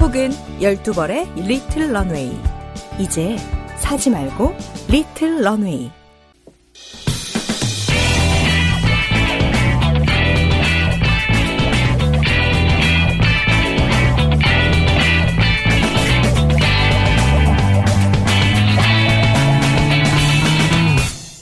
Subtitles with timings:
[0.00, 2.36] 혹은 12벌의 리틀 런웨이.
[2.98, 3.36] 이제
[3.76, 4.54] 사지 말고
[4.88, 5.90] 리틀 런웨이.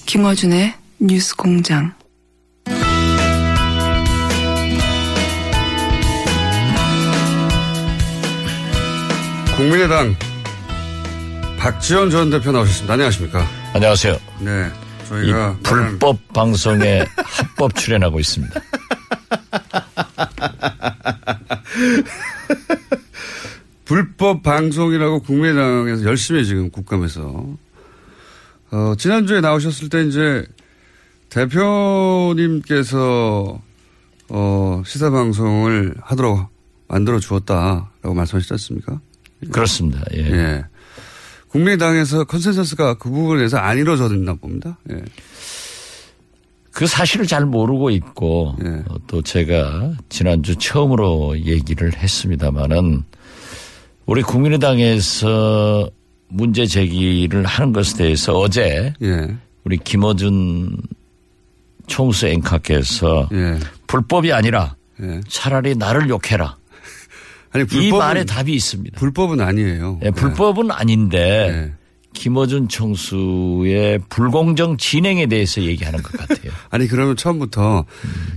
[0.07, 1.93] 김어준의 뉴스 공장.
[9.57, 10.15] 국민의당
[11.59, 12.95] 박지원 전 대표 나오셨습니다.
[12.95, 13.47] 안녕하십니까?
[13.73, 14.19] 안녕하세요.
[14.41, 14.69] 네.
[15.05, 18.61] 이 저희가 불법 방송에 합법 출연하고 있습니다.
[23.85, 27.47] 불법 방송이라고 국민의당에서 열심히 지금 국감에서
[28.73, 30.45] 어, 지난주에 나오셨을 때 이제
[31.29, 32.93] 대표님께서
[34.31, 36.49] 어, 시사 방송을 하도록
[36.89, 39.01] 만들어 주었다라고 말씀하셨지 않습니까?
[39.51, 40.03] 그렇습니다.
[40.15, 40.21] 예.
[40.21, 40.65] 예.
[41.49, 44.79] 국민의당에서 컨센서스가 그 부분에 대해서 안 이루어졌나 봅니다.
[44.91, 45.03] 예.
[46.73, 48.69] 그 사실을 잘 모르고 있고 예.
[48.89, 53.05] 어, 또 제가 지난주 처음으로 얘기를 했습니다마는
[54.07, 55.89] 우리 국민의당에서
[56.29, 59.37] 문제 제기를 하는 것에 대해서 어제 예.
[59.65, 60.77] 우리 김어준
[61.87, 63.59] 총수 앵커께서 예.
[63.87, 65.21] 불법이 아니라 예.
[65.29, 66.57] 차라리 나를 욕해라.
[67.55, 68.99] 아니 이 불법은 말에 답이 있습니다.
[68.99, 70.01] 불법은 아니에요.
[70.03, 71.85] 예, 불법은 아닌데 예.
[72.13, 76.53] 김어준 총수의 불공정 진행에 대해서 얘기하는 것 같아요.
[76.71, 77.85] 아니 그러면 처음부터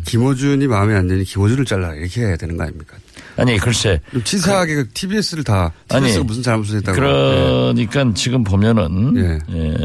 [0.05, 2.95] 김호준이 마음에 안 드니 김호준을 잘라 이렇게 해야 되는 거 아닙니까?
[3.37, 6.95] 아니 글쎄 좀 치사하게 그 TBS를 다 아니, TBS가 무슨 잘못을 했다고?
[6.95, 9.39] 그러니까 지금 보면은 예.
[9.55, 9.75] 예,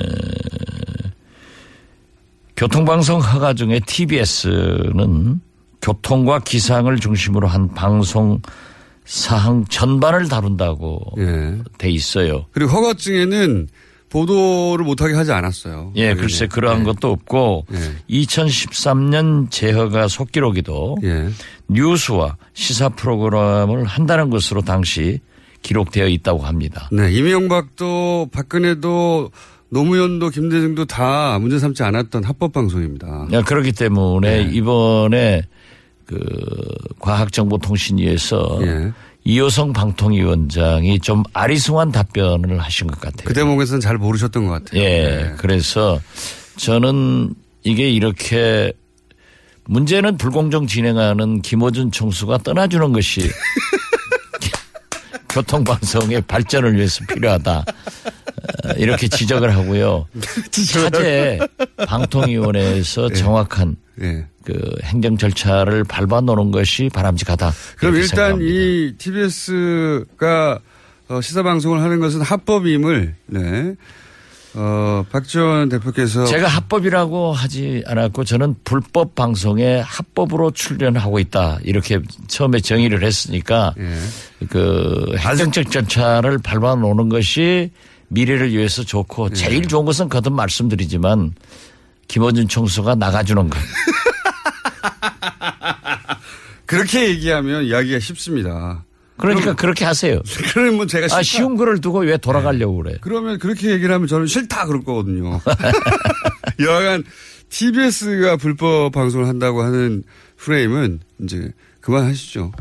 [2.57, 5.41] 교통방송 허가 중에 TBS는
[5.81, 8.41] 교통과 기상을 중심으로 한 방송
[9.05, 11.59] 사항 전반을 다룬다고 예.
[11.79, 12.47] 돼 있어요.
[12.53, 13.69] 그리고 허가증에는
[14.09, 15.93] 보도를 못하게 하지 않았어요.
[15.97, 16.21] 예, 당연히.
[16.21, 16.85] 글쎄 그러한 예.
[16.85, 18.25] 것도 없고 예.
[18.25, 21.31] 2013년 재허가 속기록에도 예.
[21.69, 25.21] 뉴스와 시사 프로그램을 한다는 것으로 당시
[25.63, 26.89] 기록되어 있다고 합니다.
[26.93, 29.31] 네, 이명박도 박근혜도
[29.71, 33.29] 노무현도 김대중도 다 문제 삼지 않았던 합법 방송입니다.
[33.33, 34.51] 야, 그렇기 때문에 네.
[34.53, 35.43] 이번에
[36.07, 36.19] 그
[36.99, 38.93] 과학정보통신위에서 예.
[39.25, 43.25] 이호성 방통위원장이 좀 아리송한 답변을 하신 것 같아요.
[43.25, 44.83] 그 대목에서는 잘 모르셨던 것 같아요.
[44.83, 44.89] 예.
[44.89, 45.35] 네.
[45.39, 46.01] 그래서
[46.57, 48.73] 저는 이게 이렇게
[49.67, 53.31] 문제는 불공정 진행하는 김어준 총수가 떠나주는 것이
[55.29, 57.65] 교통방송의 발전을 위해서 필요하다.
[58.65, 60.07] 어, 이렇게 지적을 하고요.
[60.51, 61.39] 차제
[61.87, 64.27] 방통위원회에서 정확한 예.
[64.45, 67.53] 그 행정 절차를 밟아 놓는 것이 바람직하다.
[67.79, 68.53] 그럼 일단 생각합니다.
[68.53, 70.61] 이 TBS가
[71.09, 73.75] 어, 시사 방송을 하는 것은 합법임을 네.
[74.55, 82.61] 어, 박지원 대표께서 제가 합법이라고 하지 않았고 저는 불법 방송에 합법으로 출연하고 있다 이렇게 처음에
[82.61, 84.47] 정의를 했으니까 예.
[84.49, 87.71] 그 행정적 절차를 밟아 놓는 것이
[88.09, 89.35] 미래를 위해서 좋고 예.
[89.35, 91.35] 제일 좋은 것은 거듭 말씀드리지만
[92.09, 93.59] 김원준 총수가 나가주는 것.
[96.67, 98.85] 그렇게 얘기하면 이야기가 쉽습니다.
[99.17, 100.21] 그러니까 그렇게 하세요.
[100.53, 101.19] 그러면 제가 싫다.
[101.19, 102.97] 아 쉬운 거를 두고 왜 돌아가려고 그래?
[103.01, 105.41] 그러면 그렇게 얘기를 하면 저는 싫다 그럴 거거든요.
[106.61, 107.05] 여하간
[107.51, 110.03] TBS가 불법 방송을 한다고 하는
[110.37, 112.53] 프레임은 이제 그만하시죠.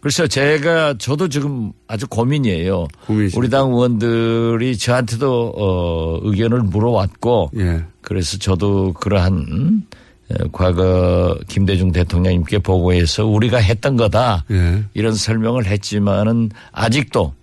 [0.00, 2.88] 글쎄요, 제가 저도 지금 아주 고민이에요.
[3.06, 3.38] 고민이십니까?
[3.38, 7.84] 우리 당 의원들이 저한테도 어, 의견을 물어왔고, 예.
[8.02, 10.03] 그래서 저도 그러한 어,
[10.52, 14.82] 과거 김대중 대통령님께 보고해서 우리가 했던 거다 예.
[14.94, 17.34] 이런 설명을 했지만은 아직도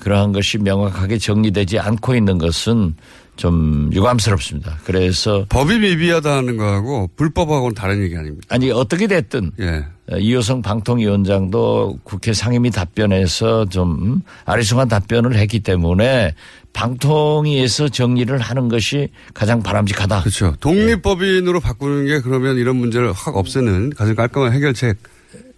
[0.00, 2.94] 그러한 것이 명확하게 정리되지 않고 있는 것은
[3.36, 4.78] 좀 유감스럽습니다.
[4.84, 8.46] 그래서 법이 미비하다는 거하고 불법하고는 다른 얘기 아닙니까?
[8.48, 9.84] 아니 어떻게 됐든 예.
[10.10, 16.34] 어, 이호성 방통위원장도 국회 상임위 답변에서 좀 아리송한 답변을 했기 때문에
[16.72, 20.20] 방통위에서 정리를 하는 것이 가장 바람직하다.
[20.20, 20.54] 그렇죠.
[20.60, 24.98] 독립법인으로 바꾸는 게 그러면 이런 문제를 확 없애는 가장 깔끔한 해결책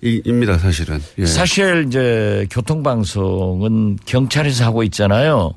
[0.03, 1.01] 입니다, 사실은.
[1.19, 1.27] 예.
[1.27, 5.55] 사실 이제 교통방송은 경찰에서 하고 있잖아요.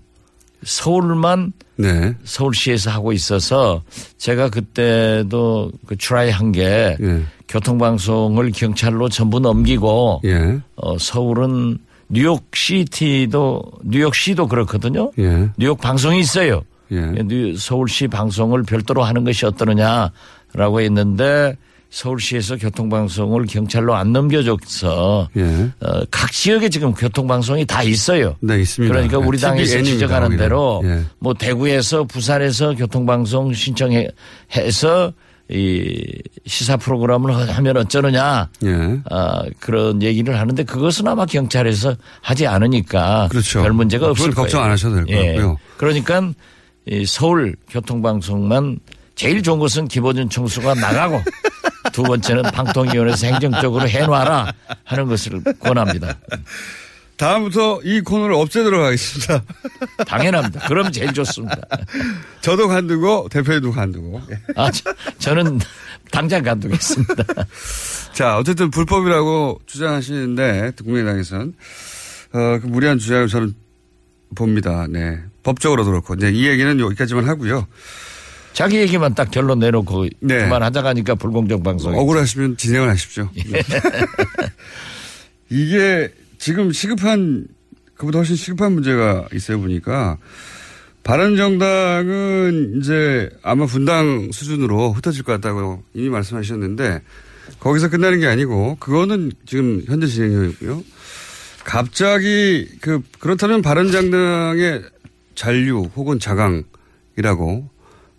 [0.63, 2.13] 서울만 네.
[2.23, 3.81] 서울시에서 하고 있어서
[4.17, 7.21] 제가 그때도 그 try 한게 예.
[7.47, 10.59] 교통방송을 경찰로 전부 넘기고 예.
[10.75, 11.77] 어, 서울은
[12.09, 15.11] 뉴욕 city도 뉴욕 시도 그렇거든요.
[15.19, 15.49] 예.
[15.57, 16.61] 뉴욕 방송이 있어요.
[16.91, 16.99] 예.
[17.25, 21.55] 뉴- 서울시 방송을 별도로 하는 것이 어떠느냐라고 했는데
[21.89, 25.71] 서울시에서 교통방송을 경찰로 안 넘겨줘서 예.
[25.79, 28.35] 어, 각 지역에 지금 교통방송이 다 있어요.
[28.41, 28.93] 네, 있습니다.
[28.93, 30.37] 그러니까 우리 예, 당에서 지적하는.
[30.37, 31.03] 대로 예.
[31.17, 35.13] 뭐 대구에서 부산에서 교통방송 신청해서
[35.51, 38.99] 이 시사 프로그램을 하면 어쩌느냐 예.
[39.09, 43.63] 아, 그런 얘기를 하는데 그것은 아마 경찰에서 하지 않으니까 그렇죠.
[43.63, 44.65] 별 문제가 없을 걱정 거예요.
[44.65, 45.33] 안 하셔도 될것 예.
[45.33, 45.57] 같고요.
[45.77, 46.31] 그러니까
[46.85, 48.77] 이 서울 교통방송만
[49.15, 51.21] 제일 좋은 것은 기본전 청수가 나가고
[51.99, 54.53] 두 번째는 방통위원회에서 행정적으로 해놔라
[54.85, 56.17] 하는 것을 권합니다.
[57.17, 59.43] 다음부터 이 코너를 없애도록 하겠습니다.
[60.07, 60.65] 당연합니다.
[60.69, 61.57] 그럼 제일 좋습니다.
[62.39, 64.21] 저도 간두고 대표님도 간두고.
[64.31, 64.39] 예.
[64.55, 65.59] 아, 저, 저는
[66.09, 67.25] 당장 간두겠습니다.
[68.13, 71.53] 자, 어쨌든 불법이라고 주장하시는데 국민의당에서는
[72.31, 73.53] 어, 그 무리한 주장을 저는
[74.35, 74.87] 봅니다.
[74.89, 75.19] 네.
[75.43, 76.13] 법적으로도 그렇고.
[76.13, 77.67] 이제 이 얘기는 여기까지만 하고요.
[78.53, 80.43] 자기 얘기만 딱 결론 내놓고 네.
[80.43, 81.95] 그만하자고 하니까 불공정 방송.
[81.95, 83.29] 억울하시면 진행을 하십시오.
[83.33, 83.61] 네.
[85.49, 87.47] 이게 지금 시급한
[87.95, 90.17] 그보다 훨씬 시급한 문제가 있어요 보니까
[91.03, 97.01] 바른정당은 이제 아마 분당 수준으로 흩어질 것 같다고 이미 말씀하셨는데
[97.59, 100.83] 거기서 끝나는 게 아니고 그거는 지금 현재 진행형이고요.
[101.63, 104.83] 갑자기 그 그렇다면 바른정당의
[105.35, 107.69] 잔류 혹은 자강이라고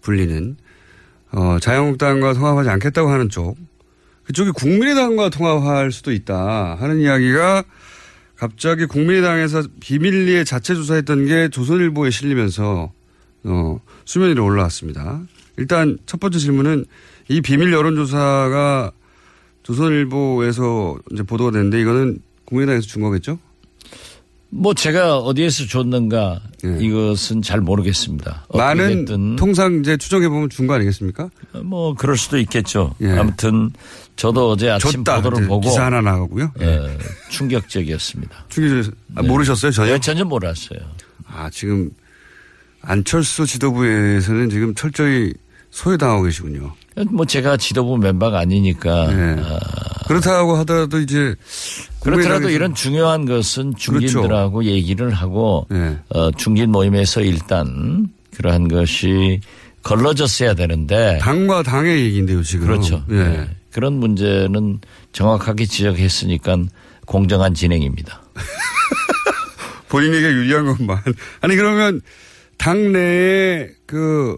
[0.02, 0.56] 불리는
[1.32, 3.56] 어, 자유한국당과 통합하지 않겠다고 하는 쪽
[4.24, 7.64] 그쪽이 국민의당과 통합할 수도 있다 하는 이야기가
[8.36, 12.92] 갑자기 국민의당에서 비밀리에 자체 조사했던 게 조선일보에 실리면서
[13.44, 15.20] 어, 수면 위로 올라왔습니다.
[15.56, 16.86] 일단 첫 번째 질문은
[17.28, 18.92] 이 비밀 여론조사가
[19.62, 23.38] 조선일보에서 이제 보도가 됐는데 이거는 국민의당에서 준 거겠죠?
[24.52, 26.78] 뭐 제가 어디에서 줬는가 예.
[26.84, 28.44] 이것은 잘 모르겠습니다.
[28.48, 31.30] 어떻게 많은 됐든 통상 이제 추정해 보면 준 거 아니겠습니까?
[31.62, 32.94] 뭐 그럴 수도 있겠죠.
[33.00, 33.12] 예.
[33.12, 33.70] 아무튼
[34.16, 35.22] 저도 어제 아침 줬다.
[35.22, 36.52] 보도를 보고 기사 하나 나가고요.
[36.60, 36.98] 예,
[37.30, 38.46] 충격적이었습니다.
[38.48, 39.92] 충격적 아, 모르셨어요 전혀?
[39.92, 40.80] 네, 전혀 몰랐어요.
[41.26, 41.90] 아 지금
[42.82, 45.32] 안철수 지도부에서는 지금 철저히
[45.70, 46.74] 소외당하고 계시군요.
[47.10, 49.36] 뭐 제가 지도부 멤버가 아니니까 네.
[49.42, 49.58] 아,
[50.06, 51.34] 그렇다고 하더라도 이제
[52.00, 55.98] 그렇더라도 이런 중요한 것은 중진들하고 얘기를 하고 네.
[56.10, 59.40] 어, 중진 모임에서 일단 그러한 것이
[59.82, 62.66] 걸러졌어야 되는데 당과 당의 얘기인데요 지금.
[62.66, 63.04] 그렇죠.
[63.10, 63.14] 예.
[63.14, 63.48] 네.
[63.72, 64.80] 그런 문제는
[65.12, 66.58] 정확하게 지적했으니까
[67.06, 68.20] 공정한 진행입니다.
[69.88, 71.02] 본인에게 유리한 것만.
[71.40, 72.00] 아니 그러면
[72.58, 74.36] 당내에 그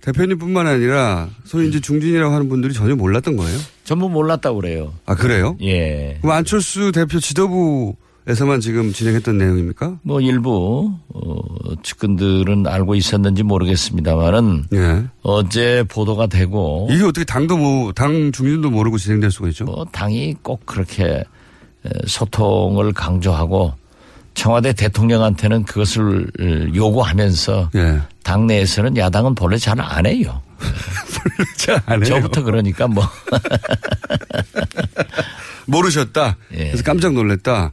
[0.00, 3.58] 대표님뿐만 아니라 소위 이제 중진이라고 하는 분들이 전혀 몰랐던 거예요?
[3.84, 4.92] 전부 몰랐다고 그래요.
[5.06, 5.56] 아 그래요?
[5.62, 6.18] 예.
[6.20, 9.98] 그럼 안철수 대표 지도부에서만 지금 진행했던 내용입니까?
[10.02, 11.40] 뭐 일부 어,
[11.82, 15.04] 측근들은 알고 있었는지 모르겠습니다만은 예.
[15.22, 19.64] 어제 보도가 되고 이게 어떻게 당도 뭐, 당 중진도 모르고 진행될 수가 있죠?
[19.64, 21.04] 뭐 당이 꼭 그렇게
[21.84, 23.74] 에, 소통을 강조하고
[24.34, 26.30] 청와대 대통령한테는 그것을
[26.74, 28.00] 요구하면서 예.
[28.22, 30.40] 당내에서는 야당은 본래 잘 안 해요.
[31.56, 32.04] 잘안 해요.
[32.04, 33.04] 저부터 그러니까 뭐
[35.66, 36.36] 모르셨다.
[36.52, 36.66] 예.
[36.66, 37.72] 그래서 깜짝 놀랐다.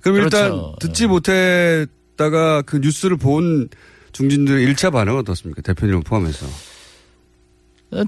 [0.00, 0.76] 그럼 일단 그렇죠.
[0.80, 3.68] 듣지 못했다가 그 뉴스를 본
[4.12, 5.62] 중진들의 1차 반응은 어떻습니까?
[5.62, 6.46] 대표님을 포함해서.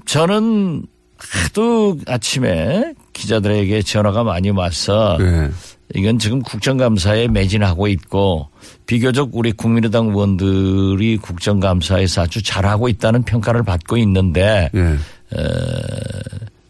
[0.05, 0.85] 저는
[1.17, 5.49] 하도 아침에 기자들에게 전화가 많이 와서 예.
[5.93, 8.49] 이건 지금 국정감사에 매진하고 있고
[8.87, 14.97] 비교적 우리 국민의당 의원들이 국정감사에서 아주 잘하고 있다는 평가를 받고 있는데 예.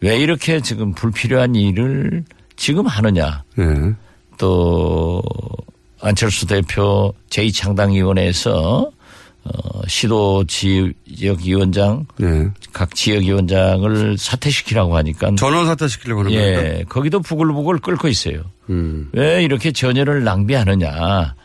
[0.01, 2.25] 왜 이렇게 지금 불필요한 일을
[2.57, 3.93] 지금 하느냐 예.
[4.37, 5.23] 또
[6.01, 8.91] 안철수 대표 제2창당위원회에서
[9.45, 12.49] 어, 시도 지역위원장 예.
[12.73, 16.63] 각 지역위원장을 사퇴시키라고 하니까 전원 사퇴시키려고 하는 겁니까?
[16.63, 18.41] 예 거기도 부글부글 끓고 있어요.
[18.69, 19.09] 음.
[19.13, 21.35] 왜 이렇게 전열을 낭비하느냐.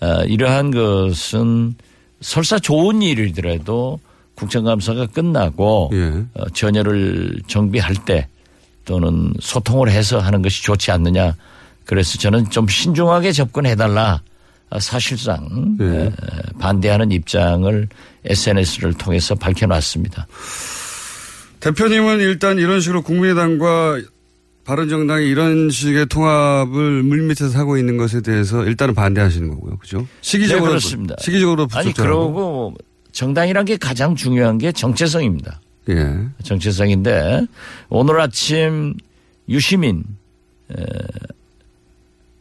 [0.00, 1.74] 어, 이러한 것은
[2.22, 4.00] 설사 좋은 일이더라도
[4.36, 6.24] 국정감사가 끝나고 예.
[6.34, 8.26] 어, 전열을 정비할 때
[8.86, 11.34] 또는 소통을 해서 하는 것이 좋지 않느냐.
[11.84, 14.22] 그래서 저는 좀 신중하게 접근해달라.
[14.70, 15.84] 아, 사실상 예.
[15.84, 16.12] 에,
[16.58, 17.88] 반대하는 입장을
[18.24, 20.26] SNS를 통해서 밝혀놨습니다.
[21.58, 24.00] 대표님은 일단 이런 식으로 국민의당과
[24.64, 29.76] 바른정당이 이런 식의 통합을 물밑에서 하고 있는 것에 대해서 일단은 반대하시는 거고요.
[29.78, 30.06] 그죠?
[30.20, 30.66] 시기적으로.
[30.66, 31.16] 네, 그렇습니다.
[31.18, 32.02] 시기적으로 아니 부족하고.
[32.02, 32.74] 그러고
[33.12, 35.60] 정당이란 게 가장 중요한 게 정체성입니다.
[35.88, 36.18] 예.
[36.44, 37.46] 정체성인데
[37.88, 38.94] 오늘 아침
[39.48, 40.04] 유시민
[40.70, 40.84] 에,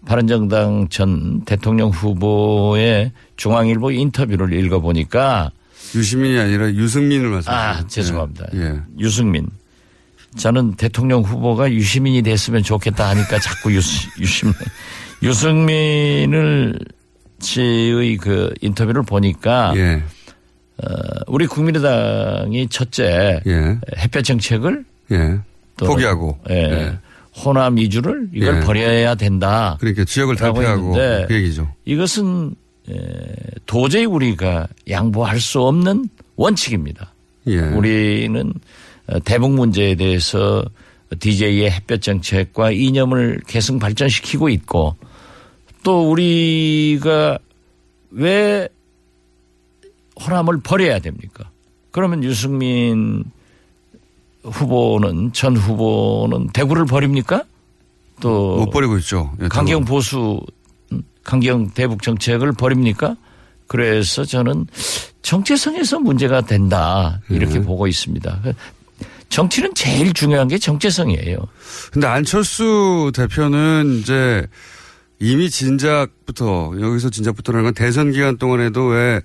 [0.06, 5.52] 바른정당 전 대통령 후보의 중앙일보 인터뷰를 읽어보니까
[5.96, 7.84] 유시민이 아니라 유승민을 말씀하시죠.
[7.84, 8.46] 아 죄송합니다.
[8.56, 8.80] 예.
[8.98, 9.48] 유승민
[10.38, 13.78] 저는 대통령 후보가 유시민이 됐으면 좋겠다 하니까 자꾸 유,
[14.20, 14.54] 유시민
[15.24, 16.80] 유승민을
[17.40, 20.04] 씨의 그 인터뷰를 보니까 예.
[20.78, 20.88] 어,
[21.28, 23.80] 우리 국민의당이 첫째 예.
[23.98, 25.40] 햇볕 정책을 예.
[25.78, 26.40] 또 포기하고.
[26.50, 26.98] 예.
[27.40, 27.44] 예.
[27.44, 28.60] 호남 이주를 이걸 예.
[28.66, 29.78] 버려야 된다.
[29.80, 31.70] 그러니까 지역을 했는데 그 얘기죠.
[31.86, 32.56] 이것은
[32.90, 32.94] 에,
[33.66, 37.14] 도저히 우리가 양보할 수 없는 원칙입니다.
[37.48, 37.60] 예.
[37.60, 38.54] 우리는
[39.08, 40.66] 어, 대북 문제에 대해서
[41.18, 44.96] DJ의 햇볕 정책과 이념을 계속 발전시키고 있고
[45.84, 47.40] 또 우리가
[48.12, 48.68] 왜
[50.22, 51.50] 호남을 버려야 됩니까?
[51.92, 53.24] 그러면 유승민
[54.44, 57.44] 후보는 전 후보는 대구를 버립니까?
[58.22, 59.32] 또 못 버리고 있죠.
[59.42, 60.40] 예, 강경 보수
[60.92, 63.16] 음, 강경 대북 정책을 버립니까?
[63.68, 64.66] 그래서 저는
[65.22, 67.66] 정체성에서 문제가 된다 이렇게 음.
[67.66, 68.42] 보고 있습니다.
[69.30, 71.38] 정치는 제일 중요한 게 정체성이에요.
[71.92, 74.48] 근데 안철수 대표는 이제
[75.20, 79.22] 이미 진작부터 여기서 진작부터라는 건 대선 기간 동안에도 왜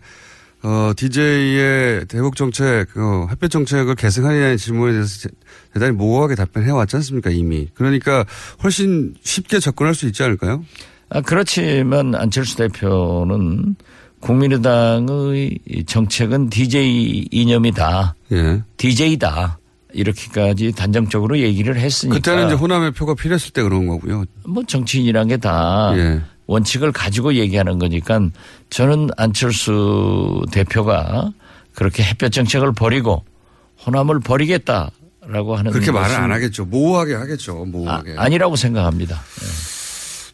[0.64, 5.28] 어, DJ의 대북 정책, 어, 햇볕 정책을 계승하느냐는 질문에 대해서
[5.75, 7.68] 대단히 모호하게 답변해 왔지 않습니까, 이미.
[7.75, 8.25] 그러니까
[8.62, 10.64] 훨씬 쉽게 접근할 수 있지 않을까요?
[11.11, 13.76] 아, 그렇지만 안철수 대표는
[14.21, 18.14] 국민의당의 이 정책은 DJ 이념이다.
[18.33, 18.62] 예.
[18.78, 19.59] DJ다.
[19.92, 22.16] 이렇게까지 단정적으로 얘기를 했으니까.
[22.16, 24.25] 그때는 이제 호남의 표가 필요했을 때 그런 거고요.
[24.47, 26.23] 뭐 정치인이란 게다 예.
[26.46, 28.20] 원칙을 가지고 얘기하는 거니까
[28.70, 31.32] 저는 안철수 대표가
[31.74, 33.24] 그렇게 햇볕 정책을 버리고
[33.86, 36.64] 호남을 버리겠다라고 하는 그렇게 말을 안 하겠죠.
[36.66, 37.62] 모호하게 하겠죠.
[37.62, 38.14] 아, 모호하게.
[38.16, 39.20] 아 니라고 생각합니다.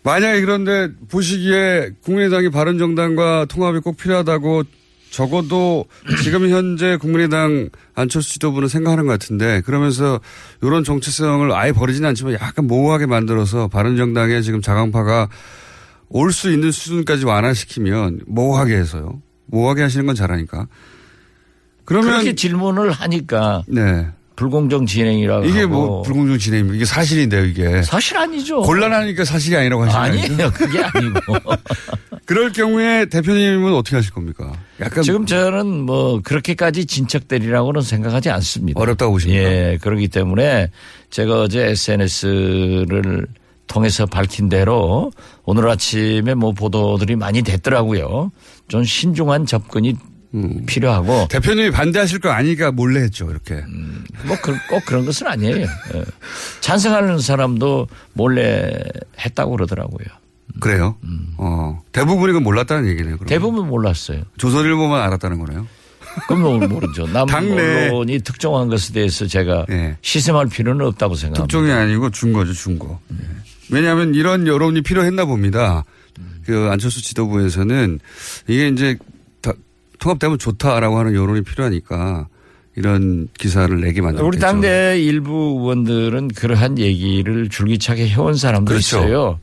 [0.02, 4.62] 만약에 그런데 보시기에 국민의당이 바른정당과 통합이 꼭 필요하다고
[5.10, 5.86] 적어도
[6.22, 10.20] 지금 현재 국민의당 안철수 지도부는 생각하는 것 같은데 그러면서
[10.62, 15.28] 이런 정체성을 아예 버리지는 않지만 약간 모호하게 만들어서 바른정당의 지금 자강파가
[16.10, 19.20] 올 수 있는 수준까지 완화시키면 모호하게 해서요.
[19.46, 20.66] 모호하게 하시는 건 잘하니까.
[21.84, 24.06] 그러면 그렇게 질문을 하니까 네.
[24.36, 26.76] 불공정 진행이라고 이게 하고 뭐 불공정 진행입니다.
[26.76, 27.82] 이게 사실인데요, 이게.
[27.82, 28.62] 사실 아니죠.
[28.62, 30.32] 곤란하니까 사실이 아니라고 하시는 거 아니죠?
[30.32, 30.50] 아니에요.
[30.52, 31.20] 그게 아니고.
[32.24, 34.52] 그럴 경우에 대표님은 어떻게 하실 겁니까?
[34.80, 38.80] 약간 지금 저는 뭐 그렇게까지 진척되리라고는 생각하지 않습니다.
[38.80, 39.42] 어렵다고 보십니까?
[39.42, 40.70] 예, 그렇기 때문에
[41.10, 43.26] 제가 어제 SNS를
[43.70, 45.12] 통해서 밝힌 대로
[45.44, 48.32] 오늘 아침에 뭐 보도들이 많이 됐더라고요.
[48.66, 49.96] 좀 신중한 접근이
[50.34, 50.64] 음.
[50.66, 53.62] 필요하고 대표님이 반대하실 거 아니까 몰래 했죠, 이렇게.
[54.26, 55.66] 뭐꼭 그런 것은 아니에요.
[55.94, 56.04] 예.
[56.60, 58.70] 찬성하는 사람도 몰래
[59.24, 60.06] 했다고 그러더라고요.
[60.58, 60.96] 그래요?
[61.38, 61.80] 어.
[61.92, 63.18] 대부분이 건 몰랐다는 얘기네요.
[63.20, 63.26] 음.
[63.26, 64.22] 대부분 몰랐어요.
[64.36, 65.66] 조선일보만 알았다는 거네요.
[66.26, 67.06] 그럼 뭐 모르죠.
[67.12, 67.88] 남 당내.
[67.88, 69.96] 언론이 특정한 것에 대해서 제가 예.
[70.02, 71.42] 시샘할 필요는 없다고 생각합니다.
[71.42, 72.98] 특종이 아니고 준 거죠, 준 거.
[73.12, 73.39] 예.
[73.72, 75.84] 왜냐하면 이런 여론이 필요했나 봅니다.
[76.44, 77.98] 그 안철수 지도부에서는
[78.48, 78.96] 이게 이제
[79.40, 79.52] 다
[79.98, 82.26] 통합되면 좋다라고 하는 여론이 필요하니까
[82.76, 84.26] 이런 기사를 내게 만들었죠.
[84.26, 88.98] 우리 당내 일부 의원들은 그러한 얘기를 줄기차게 해온 사람도 그렇죠.
[88.98, 89.40] 있어요.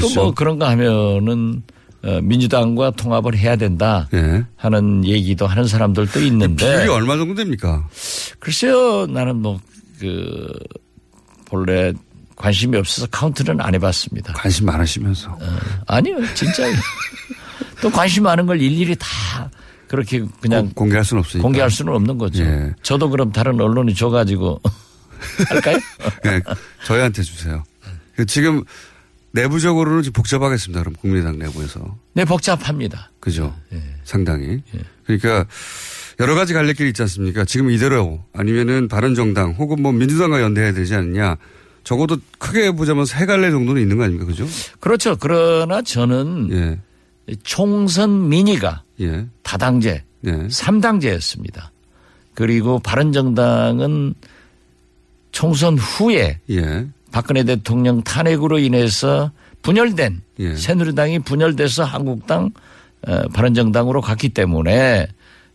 [0.00, 1.62] 또 뭐 그런 거 하면은
[2.02, 4.44] 어, 민주당과 통합을 해야 된다 예.
[4.56, 7.88] 하는 얘기도 하는 사람들도 있는데 비율이 얼마 정도 됩니까?
[8.38, 9.58] 글쎄요 나는 뭐
[9.98, 10.52] 그
[11.46, 11.92] 본래
[12.38, 14.32] 관심이 없어서 카운트는 안 해봤습니다.
[14.34, 15.36] 관심 많으시면서.
[15.86, 16.72] 아니요 진짜요.
[17.82, 19.50] 또 관심 많은 걸 일일이 다
[19.88, 21.42] 그렇게 그냥 공- 공개할 수는 없으니까.
[21.42, 22.42] 공개할 수는 없는 거죠.
[22.44, 22.72] 예.
[22.82, 24.60] 저도 그럼 다른 언론이 줘가지고
[25.48, 25.78] 할까요?
[26.22, 26.40] 네,
[26.84, 27.64] 저희한테 주세요.
[28.14, 28.62] 그 지금
[29.32, 30.80] 내부적으로는 지금 복잡하겠습니다.
[30.80, 31.96] 그럼 국민의당 내부에서.
[32.14, 33.10] 네 복잡합니다.
[33.20, 33.54] 그죠?
[33.72, 33.82] 예.
[34.04, 34.62] 상당히.
[35.04, 35.44] 그러니까
[36.20, 37.44] 여러 가지 갈래길이 있지 않습니까?
[37.44, 41.36] 지금 이대로 아니면은 바른정당 혹은 뭐 민주당과 연대해야 되지 않느냐.
[41.88, 44.26] 적어도 크게 보자면 세 갈래 정도는 있는 거 아닙니까?
[44.26, 44.46] 그죠?
[44.78, 45.16] 그렇죠.
[45.18, 47.34] 그러나 저는 예.
[47.44, 49.24] 총선 민의가 예.
[49.42, 50.30] 다당제, 예.
[50.30, 51.70] 3당제였습니다.
[52.34, 54.12] 그리고 바른정당은
[55.32, 56.86] 총선 후에 예.
[57.10, 60.56] 박근혜 대통령 탄핵으로 인해서 분열된 예.
[60.56, 62.50] 새누리당이 분열돼서 한국당
[63.06, 65.06] 어, 바른정당으로 갔기 때문에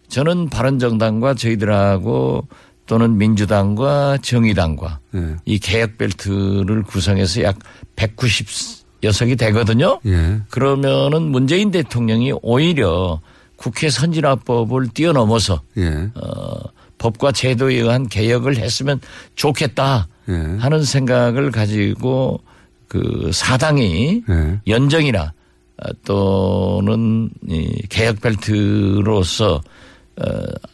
[0.08, 2.48] 저는 바른정당과 저희들하고
[2.86, 5.36] 또는 민주당과 정의당과 예.
[5.46, 7.58] 이 개혁 벨트를 구성해서 약
[7.96, 10.00] 190여석이 되거든요.
[10.06, 10.42] 예.
[10.50, 13.22] 그러면은 문재인 대통령이 오히려
[13.56, 16.10] 국회 선진화법을 뛰어넘어서 예.
[16.16, 16.60] 어,
[16.98, 19.00] 법과 제도에 의한 개혁을 했으면
[19.36, 20.34] 좋겠다 예.
[20.60, 22.42] 하는 생각을 가지고
[22.90, 24.60] 그 사당이 예.
[24.68, 25.34] 연정이나
[25.78, 29.62] 어, 또는 이 개혁 벨트로서 어,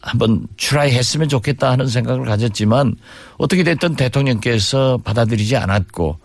[0.02, 2.96] 한번 트라이했으면 좋겠다 하는 생각을 가졌지만
[3.38, 6.18] 어떻게 됐든 대통령께서 받아들이지 않았고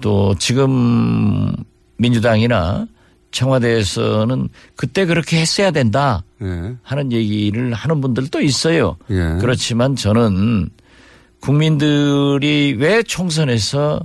[0.00, 1.52] 또 지금
[1.98, 2.86] 민주당이나
[3.30, 6.76] 청와대에서는 그때 그렇게 했어야 된다 예.
[6.82, 8.96] 하는 얘기를 하는 분들도 있어요.
[9.10, 9.36] 예.
[9.40, 10.70] 그렇지만 저는
[11.40, 14.00] 국민들이 왜 총선에서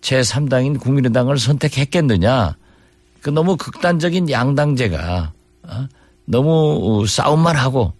[0.00, 2.56] 제3당인 국민의당을 선택했겠느냐.
[3.22, 5.88] 그 너무 극단적인 양당제가 어?
[6.28, 7.94] 너무 싸움만 하고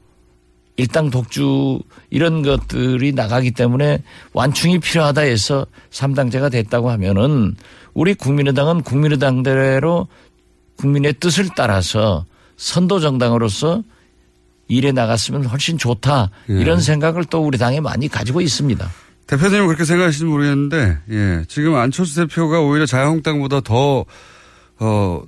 [0.77, 1.81] 일당 독주
[2.11, 7.57] 이런 것들이 나가기 때문에 완충이 필요하다 해서 3당제가 됐다고 하면은
[7.95, 10.07] 우리 국민의당은 국민의당대로
[10.77, 13.83] 국민의 뜻을 따라서 선도 정당으로서
[14.69, 16.61] 일해 나갔으면 훨씬 좋다 예.
[16.61, 18.89] 이런 생각을 또 우리 당에 많이 가지고 있습니다.
[19.27, 21.45] 대표님은 그렇게 생각하실지 모르겠는데, 예.
[21.49, 24.05] 지금 안철수 대표가 오히려 자유한국당보다 더,
[24.79, 25.23] 어,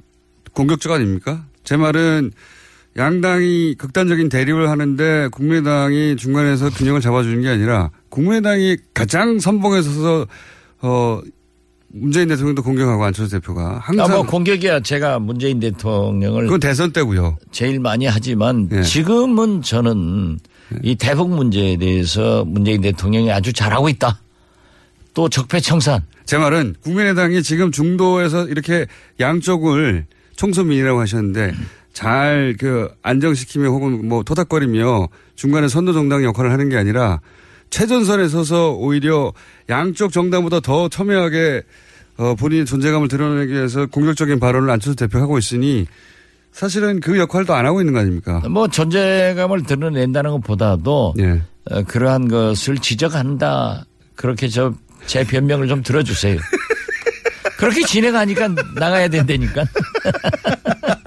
[0.53, 1.45] 공격적 아닙니까?
[1.65, 2.33] 제 말은
[2.97, 10.27] 양당이 극단적인 대립을 하는데 국민의당이 중간에서 균형을 잡아주는 게 아니라 국민의당이 가장 선봉에 서서,
[10.83, 11.21] 어,
[11.93, 14.11] 문재인 대통령도 공격하고 안철수 대표가 아, 항상.
[14.11, 17.37] 뭐 공격이야 제가 문재인 대통령을 그건 대선 때고요.
[17.51, 18.83] 제일 많이 하지만 예.
[18.83, 20.39] 지금은 저는
[20.83, 24.21] 이 대북 문제에 대해서 문재인 대통령이 아주 잘하고 있다.
[25.15, 26.03] 또 적폐청산.
[26.27, 28.87] 제 말은 국민의당이 지금 중도에서 이렇게
[29.19, 30.07] 양쪽을
[30.37, 31.53] 총선민이라고 하셨는데
[31.93, 37.21] 잘 그 안정시키며 혹은 뭐 토닥거리며 중간에 선도 정당 역할을 하는 게 아니라
[37.71, 39.33] 최전선에 서서 오히려
[39.69, 41.63] 양쪽 정당보다 더 첨예하게
[42.17, 45.87] 어 본인의 존재감을 드러내기 위해서 공격적인 발언을 안철수 대표가 하고 있으니
[46.53, 48.43] 사실은 그 역할도 안 하고 있는 거 아닙니까?
[48.51, 51.43] 뭐 존재감을 드러낸다는 것보다도 예.
[51.71, 53.85] 어, 그러한 것을 지적한다.
[54.17, 54.75] 그렇게 저
[55.07, 56.39] 제 변명을 좀 들어주세요.
[57.59, 59.65] 그렇게 진행하니까 나가야 된다니까.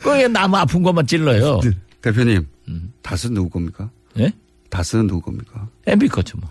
[0.00, 1.60] 그게 나무 아픈 것만 찔러요.
[2.02, 2.46] 대표님,
[3.02, 3.90] 다스는 누구 겁니까?
[4.18, 4.32] 예?
[4.70, 5.68] 다스는 누구 겁니까?
[5.86, 6.48] MB 거죠 뭐.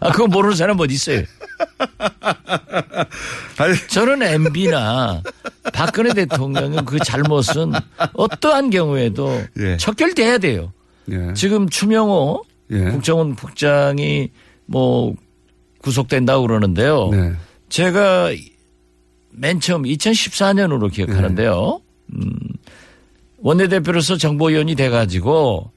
[0.00, 1.22] 아, 그거 모르는 사람 어디 있어요?
[3.58, 5.22] 아니, 저는 MB나
[5.74, 7.72] 박근혜 대통령의 그 잘못은
[8.14, 9.76] 어떠한 경우에도 예.
[9.76, 10.72] 척결돼야 돼요.
[11.10, 11.32] 예.
[11.34, 12.84] 지금 추명호 예.
[12.90, 14.30] 국정원 국장이
[14.66, 15.14] 뭐
[15.82, 17.08] 구속된다고 그러는데요.
[17.10, 17.32] 네.
[17.68, 18.30] 제가
[19.38, 21.80] 맨 처음 2014년으로 기억하는데요.
[22.14, 22.32] 음,
[23.38, 25.70] 원내대표로서 정보위원이 돼가지고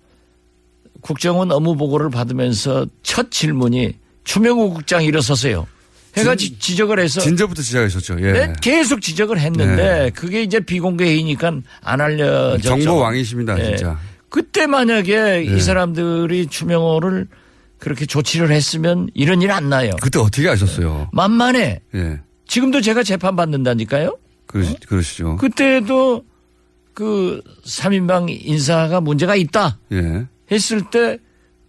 [1.02, 3.93] 국정원 업무 보고를 받으면서 첫 질문이
[4.24, 5.67] 추명호 국장 일어서세요.
[6.17, 8.17] 해가 지- 지적을 해서 진저부터 시작하셨죠.
[8.21, 8.32] 예.
[8.34, 10.10] 네, 계속 지적을 했는데 네.
[10.10, 12.62] 그게 이제 비공개 회의니까 안 알려졌죠.
[12.84, 13.78] 정보 왕이십니다, 예.
[13.78, 13.97] 진짜.
[14.30, 15.43] 그때 만약에 네.
[15.43, 17.28] 이 사람들이 추명호를
[17.80, 19.91] 그렇게 조치를 했으면 이런 일 안 나요.
[20.02, 21.08] 그때 어떻게 아셨어요?
[21.13, 21.80] 만만해.
[21.95, 22.19] 예.
[22.52, 24.18] 지금도 제가 재판 받는다니까요.
[24.46, 25.38] 그러, 그러시죠.
[25.38, 26.26] 그때도
[26.94, 30.28] 그 3인방 인사가 문제가 있다 예.
[30.52, 31.18] 했을 때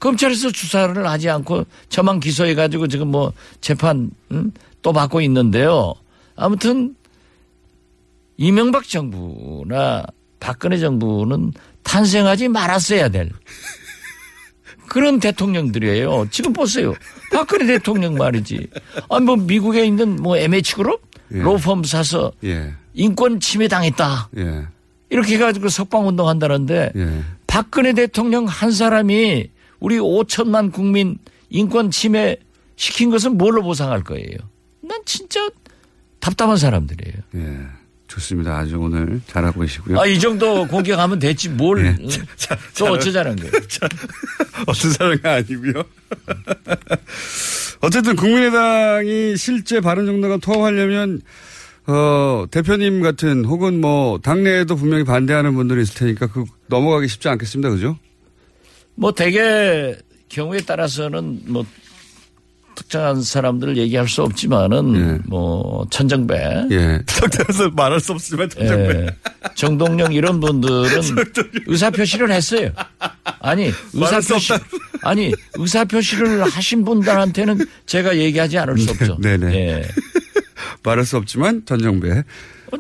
[0.01, 4.51] 검찰에서 수사를 하지 않고 저만 기소해 가지고 지금 뭐 재판 음,
[4.83, 5.95] 또 받고 있는데요.
[6.35, 6.97] 아무튼
[8.37, 10.03] 이명박 정부나
[10.41, 11.53] 박근혜 정부는
[11.85, 13.31] 탄생하지 말았어야 될
[14.93, 16.27] 그런 대통령들이에요.
[16.31, 16.93] 지금 보세요.
[17.33, 18.69] 박근혜 대통령 말이지.
[19.09, 21.01] 아니 뭐 미국에 있는 뭐 MH 그룹
[21.33, 21.39] 예.
[21.39, 22.75] 로펌 사서 예.
[22.93, 24.29] 인권 침해 당했다.
[24.37, 24.67] 예.
[25.09, 27.21] 이렇게 해가지고 석방 운동한다는데 예.
[27.47, 29.49] 박근혜 대통령 한 사람이
[29.81, 31.17] 우리 5천만 국민
[31.49, 32.37] 인권 침해
[32.77, 34.37] 시킨 것은 뭘로 보상할 거예요?
[34.83, 35.49] 난 진짜
[36.21, 37.17] 답답한 사람들이에요.
[38.13, 38.15] 예.
[38.15, 38.59] 좋습니다.
[38.59, 40.01] 아주 오늘 잘하고 계시고요.
[40.01, 41.85] 아, 이 정도 공격하면 됐지 뭘.
[41.85, 41.97] 예.
[42.01, 42.09] 응?
[42.79, 43.53] 또 어쩌자는 거예요.
[44.67, 45.85] 어떤 사람이 아니고요.
[47.81, 51.21] 어쨌든 국민의당이 실제 바른정당과 통합하려면
[51.87, 57.71] 어, 대표님 같은 혹은 뭐 당내에도 분명히 반대하는 분들이 있을 테니까 그 넘어가기 쉽지 않겠습니다.
[57.71, 57.99] 그죠?
[58.95, 59.97] 뭐 대개
[60.29, 61.65] 경우에 따라서는 뭐
[62.83, 65.19] 특정한 사람들을 얘기할 수 없지만은 예.
[65.27, 66.99] 뭐 천정배 예.
[67.07, 69.07] 부탁드려서 말할 수 없지만 예.
[69.55, 70.89] 정동영 이런 분들은
[71.67, 72.71] 의사 표시를 했어요.
[73.41, 74.53] 아니 의사 표시.
[75.03, 79.17] 아니 의사 표시를 하신 분들한테는 제가 얘기하지 않을 수 없죠.
[79.21, 79.55] 네네.
[79.55, 79.89] 예.
[80.83, 82.25] 말할 수 없지만 전정배.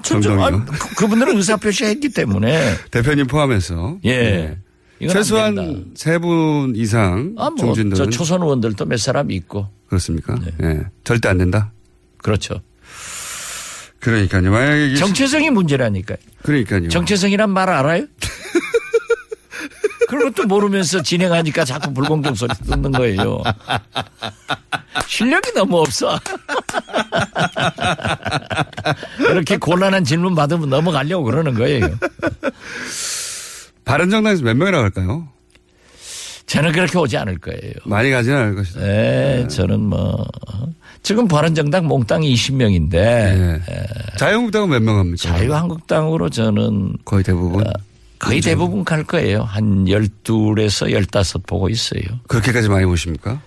[0.03, 0.65] 존중, 아, 정정이요?
[0.67, 2.75] 그- 그분들은 의사 표시 했기 때문에.
[2.91, 3.99] 대표님 포함해서.
[4.05, 4.19] 예.
[5.01, 5.09] 네.
[5.09, 9.67] 최소한 세 분 이상 아, 뭐, 중진들은 저 초선 의원들도 몇 사람 있고.
[9.92, 10.35] 그렇습니까?
[10.62, 10.81] 예.
[11.05, 11.70] 절대 안 된다.
[12.22, 12.62] 그렇죠.
[14.00, 14.50] 그러니까요.
[14.50, 16.16] 만약에 정체성이 문제라니까요.
[16.42, 16.88] 그러니까요.
[16.88, 18.07] 정체성이란 말 알아요?
[20.09, 23.42] 그런 것도 모르면서 진행하니까 자꾸 불공정 소리 듣는 거예요.
[25.07, 26.18] 실력이 너무 없어.
[29.31, 31.98] 이렇게 곤란한 질문 받으면 넘어가려고 그러는 거예요.
[33.85, 35.28] 바른정당에서 몇 명이라고 할까요?
[36.46, 37.72] 저는 그렇게 오지 않을 거예요.
[37.85, 38.81] 많이 가지는 않을 것이다.
[38.81, 40.26] 네, 저는 뭐
[41.02, 43.61] 지금 바른정당 몽땅 20명인데 예.
[44.18, 45.16] 자유한국당은 몇 명 합니까?
[45.16, 47.64] 자유한국당으로 저는 거의 대부분.
[48.18, 49.42] 거의 대부분 갈 거예요.
[49.42, 52.02] 한 12에서 15 보고 있어요.
[52.28, 53.40] 그렇게까지 많이 보십니까?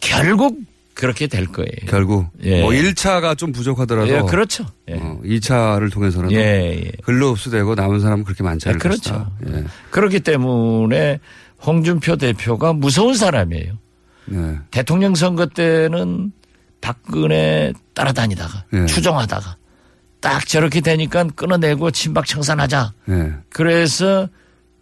[0.00, 0.58] 결국
[0.94, 1.70] 그렇게 될 거예요.
[1.86, 2.26] 결국.
[2.42, 2.60] 예.
[2.62, 4.10] 뭐 1차가 좀 부족하더라도.
[4.12, 4.66] 예, 그렇죠.
[4.88, 4.94] 예.
[4.94, 6.34] 어, 2차를 통해서라도.
[6.34, 6.92] 예, 예.
[7.04, 9.12] 근로 흡수되고 남은 사람은 그렇게 많지 않을 예, 그렇죠.
[9.12, 9.58] 것이다.
[9.58, 9.64] 예.
[9.90, 11.20] 그렇기 때문에
[11.64, 13.74] 홍준표 대표가 무서운 사람이에요.
[14.26, 14.58] 네.
[14.70, 16.32] 대통령 선거 때는
[16.80, 18.86] 박근혜 따라다니다가 예.
[18.86, 19.56] 추종하다가
[20.20, 22.92] 딱 저렇게 되니까 끊어내고 친박 청산하자.
[23.10, 23.32] 예.
[23.48, 24.28] 그래서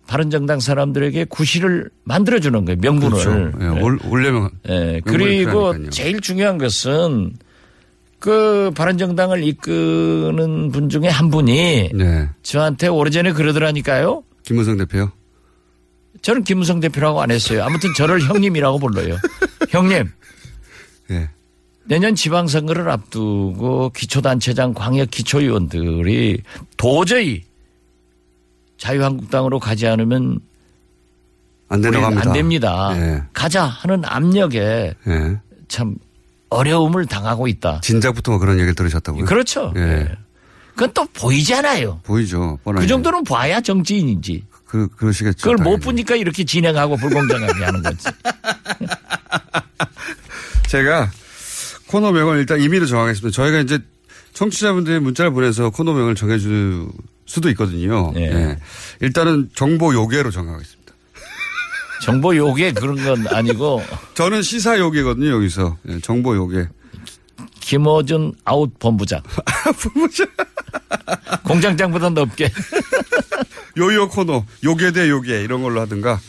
[0.07, 2.79] 바른정당 사람들에게 구실을 만들어주는 거예요.
[2.81, 3.19] 명분을.
[3.19, 3.59] 그렇죠.
[3.61, 3.81] 예.
[3.81, 4.51] 올, 올려면.
[4.69, 5.90] 예, 그리고 필요하니까요.
[5.90, 7.35] 제일 중요한 것은
[8.19, 12.29] 그 바른정당을 이끄는 분 중에 한 분이 네.
[12.43, 14.25] 저한테 오래전에 그러더라니까요.
[14.43, 15.12] 김무성 대표요.
[16.22, 17.64] 저는 김무성 대표라고 안 했어요.
[17.64, 19.16] 아무튼 저를 형님이라고 불러요.
[19.70, 20.11] 형님,
[21.11, 21.30] 예.
[21.85, 26.42] 내년 지방선거를 앞두고 기초단체장 광역 기초위원들이
[26.76, 27.44] 도저히
[28.76, 30.40] 자유한국당으로 가지 않으면
[31.68, 32.20] 안 합니다.
[32.20, 32.90] 안 됩니다.
[32.94, 33.22] 예.
[33.33, 35.40] 가자 하는 압력에 예.
[35.68, 35.96] 참
[36.50, 37.80] 어려움을 당하고 있다.
[37.80, 39.24] 진작부터 그런 얘기를 들으셨다고요?
[39.24, 39.72] 그렇죠.
[39.76, 39.80] 예.
[39.80, 40.16] 예.
[40.74, 42.00] 그건 또 보이잖아요.
[42.04, 42.59] 보이죠.
[42.64, 42.85] 뻔하게.
[42.85, 44.44] 그 정도는 봐야 정치인인지.
[44.70, 45.38] 그, 그러시겠죠.
[45.42, 45.85] 그걸 못 당연히.
[45.85, 48.06] 보니까 이렇게 진행하고 불공정하게 하는 거지.
[50.68, 51.11] 제가
[51.88, 53.35] 코너명을 일단 임의로 정하겠습니다.
[53.35, 53.80] 저희가 이제
[54.33, 56.87] 청취자분들이 문자를 보내서 코너명을 정해줄
[57.26, 58.12] 수도 있거든요.
[58.14, 58.20] 예.
[58.22, 58.56] 예.
[59.00, 60.92] 일단은 정보 요괴로 정하겠습니다.
[62.02, 63.83] 정보 요괴 그런 건 아니고
[64.14, 65.76] 저는 시사 요괴거든요, 여기서.
[65.88, 66.68] 예, 정보 요괴.
[67.61, 69.22] 김어준 아웃 본부장.
[71.44, 72.50] 공장장보다 높게.
[73.79, 76.20] 요요 코너, 요괴 대 요괴, 이런 걸로 하든가.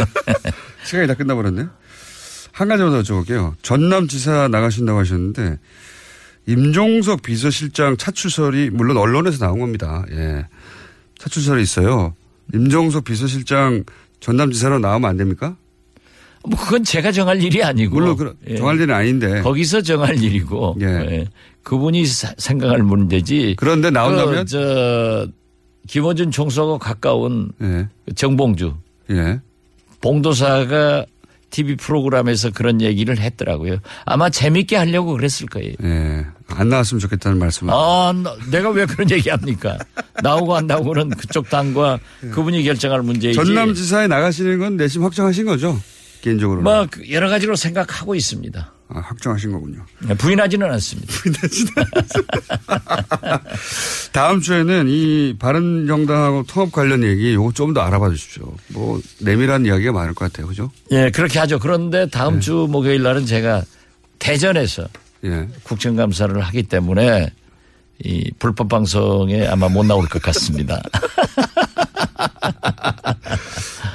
[0.84, 1.66] 시간이 다 끝나버렸네.
[2.52, 3.54] 한 가지만 더 여쭤볼게요.
[3.62, 5.58] 전남지사 나가신다고 하셨는데,
[6.46, 10.04] 임종석 비서실장 차출설이, 물론 언론에서 나온 겁니다.
[10.10, 10.46] 예.
[11.18, 12.14] 차출설이 있어요.
[12.54, 13.84] 임종석 비서실장
[14.20, 15.56] 전남지사로 나오면 안 됩니까?
[16.46, 17.94] 뭐 그건 제가 정할 일이 아니고.
[17.96, 18.56] 물론 그 예.
[18.56, 19.42] 정할 일은 아닌데.
[19.42, 20.76] 거기서 정할 일이고.
[20.80, 20.86] 예.
[20.86, 21.26] 예.
[21.62, 23.54] 그분이 사- 생각할 문제지.
[23.58, 24.44] 그런데 나온다면?
[24.44, 25.26] 그, 저
[25.88, 27.86] 김어준 총수하고 가까운 예.
[28.14, 28.74] 정봉주
[29.10, 29.40] 예.
[30.00, 31.04] 봉도사가
[31.50, 33.78] TV 프로그램에서 그런 얘기를 했더라고요.
[34.06, 35.74] 아마 재밌게 하려고 그랬을 거예요.
[35.82, 36.24] 예.
[36.48, 37.72] 안 나왔으면 좋겠다는 말씀을.
[37.74, 39.76] 아, 나- 내가 왜 그런 얘기 합니까?
[40.22, 41.98] 나오고 안 나오고는 그쪽 당과
[42.30, 43.36] 그분이 결정할 문제이지.
[43.36, 45.78] 전남지사에 나가시는 건 내심 확정하신 거죠?
[46.22, 46.62] 개인적으로.
[46.62, 48.72] 뭐그 여러 가지로 생각하고 있습니다.
[48.92, 49.84] 아, 확정하신 거군요.
[50.18, 51.14] 부인하지는 않습니다.
[54.12, 58.52] 다음 주에는 이 바른 정당하고 통합 관련 얘기 요거 좀 더 알아봐 주십시오.
[58.68, 60.48] 뭐 내밀한 이야기가 많을 것 같아요.
[60.48, 60.72] 그죠?
[60.90, 61.60] 예, 그렇게 하죠.
[61.60, 62.40] 그런데 다음 네.
[62.40, 63.62] 주 목요일 날은 제가
[64.18, 64.86] 대전에서
[65.24, 65.46] 예.
[65.62, 67.30] 국정감사를 하기 때문에
[68.02, 70.82] 이 불법 방송에 아마 못 나올 것 같습니다.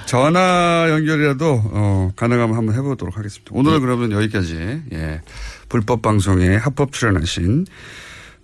[0.06, 3.52] 전화 연결이라도 어, 가능하면 한번 해보도록 하겠습니다.
[3.52, 3.60] 네.
[3.60, 5.22] 오늘은 그러면 여기까지 예.
[5.68, 7.66] 불법 방송에 합법 출연하신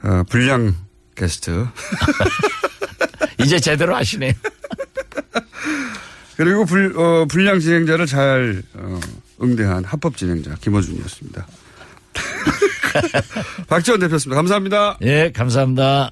[0.03, 0.75] 어, 불량
[1.15, 1.67] 게스트
[3.43, 4.33] 이제 제대로 하시네요.
[6.37, 8.99] 그리고 불, 어, 불량 진행자를 잘 어,
[9.41, 11.47] 응대한 합법 진행자 김어준이었습니다.
[13.67, 14.35] 박지원 대표였습니다.
[14.35, 14.97] 감사합니다.
[15.01, 16.11] 예, 감사합니다.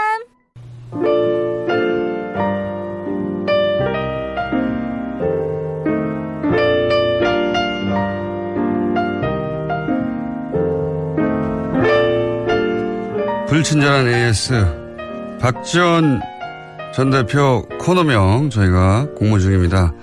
[13.47, 14.65] 불친절한 AS
[15.39, 16.21] 박지원
[16.93, 19.93] 전 대표 코너명 저희가 공모 중입니다.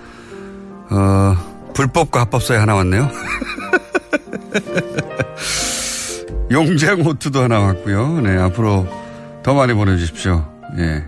[0.89, 1.35] 어,
[1.73, 3.09] 불법과 합법사에 하나 왔네요.
[6.51, 8.21] 용쟁 호투도 하나 왔고요.
[8.21, 8.87] 네, 앞으로
[9.43, 10.58] 더 많이 보내주십시오.
[10.77, 11.03] 예.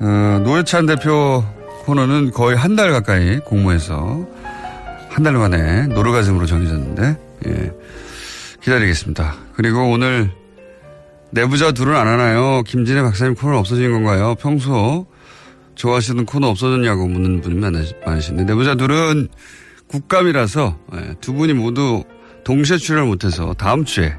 [0.00, 1.44] 어, 노회찬 대표
[1.84, 4.26] 코너는 거의 한 달 가까이 공모해서
[5.10, 7.72] 한 달 만에 노르가즘으로 정해졌는데, 예.
[8.62, 9.34] 기다리겠습니다.
[9.54, 10.30] 그리고 오늘
[11.30, 12.62] 내부자 둘은 안 하나요?
[12.62, 14.34] 김진애 박사님 코너 없어진 건가요?
[14.40, 15.06] 평소
[15.74, 17.56] 좋아하시던 코너 없어졌냐고 묻는 분이
[18.04, 19.28] 많으신데 내부자 둘은
[19.88, 22.04] 국감이라서 예, 두 분이 모두
[22.44, 24.14] 동시에 출연을 못해서 다음 주에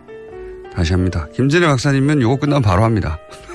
[0.74, 1.28] 다시 합니다.
[1.36, 3.18] 김진애 박사님은 요거 끝나면 바로 합니다.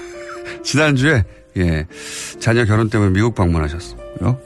[0.66, 1.24] 지난주에
[1.56, 1.86] 예,
[2.40, 4.38] 자녀 결혼 때문에 미국 방문하셨어요.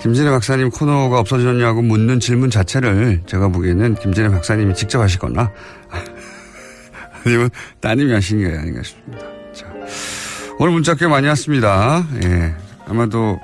[0.00, 5.50] 김진애 박사님 코너가 없어졌냐고 묻는 질문 자체를 제가 보기에는 김진애 박사님이 직접 하시거나
[7.24, 9.24] 아니면 따님이 하신 게 아닌가 싶습니다.
[9.52, 9.66] 자,
[10.58, 12.04] 오늘 문자 꽤 많이 왔습니다.
[12.24, 12.54] 예,
[12.86, 13.38] 아마도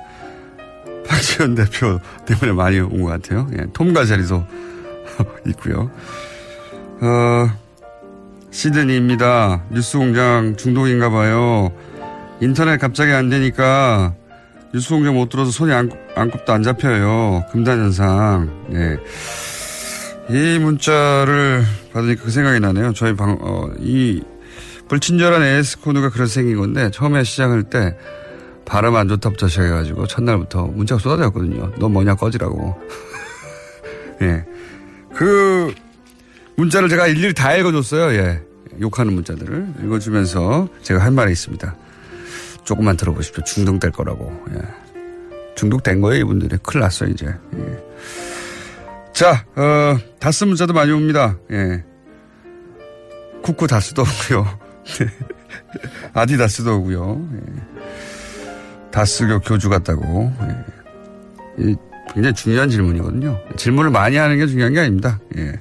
[1.07, 3.47] 박지원 대표 때문에 많이 온 것 같아요.
[3.57, 4.45] 예, 톰과 자리도
[5.47, 5.89] 있고요.
[7.01, 7.49] 어,
[8.51, 9.63] 시드니입니다.
[9.71, 11.71] 뉴스 공장 중독인가 봐요.
[12.41, 14.15] 인터넷 갑자기 안 되니까
[14.73, 17.45] 뉴스공장 못 들어서 손이 안, 안꼽도 안 잡혀요.
[17.51, 18.67] 금단현상.
[18.73, 18.97] 예.
[20.29, 22.93] 이 문자를 받으니까 그 생각이 나네요.
[22.93, 24.23] 저희 방, 어, 이
[24.87, 27.95] 불친절한 AS 코드가 그래서 생긴 건데 처음에 시작할 때
[28.65, 31.73] 발음 안 좋다부터 시작해가지고 첫날부터 문자가 쏟아졌거든요.
[31.77, 32.75] 너 뭐냐 꺼지라고.
[34.21, 34.45] 예.
[35.13, 35.73] 그
[36.55, 38.17] 문자를 제가 일일이 다 읽어줬어요.
[38.17, 38.41] 예.
[38.79, 41.75] 욕하는 문자들을 읽어주면서 제가 할 말이 있습니다.
[42.71, 43.43] 조금만 들어보십시오.
[43.43, 44.31] 중독될 거라고.
[44.53, 44.61] 예.
[45.55, 46.55] 중독된 거예요, 이분들이.
[46.63, 47.25] 큰일 났어요, 이제.
[47.25, 47.83] 예.
[49.11, 51.37] 자, 어, 다스 문자도 많이 옵니다.
[51.51, 51.83] 예.
[53.43, 54.59] 쿠쿠 다스도 오고요.
[54.85, 55.07] 네.
[56.13, 57.29] 아디다스도 오고요.
[57.33, 57.81] 예.
[58.91, 60.31] 다스교 교주 같다고.
[61.59, 61.63] 예.
[61.63, 61.75] 이
[62.13, 63.37] 굉장히 중요한 질문이거든요.
[63.57, 65.19] 질문을 많이 하는 게 중요한 게 아닙니다.
[65.35, 65.57] 예.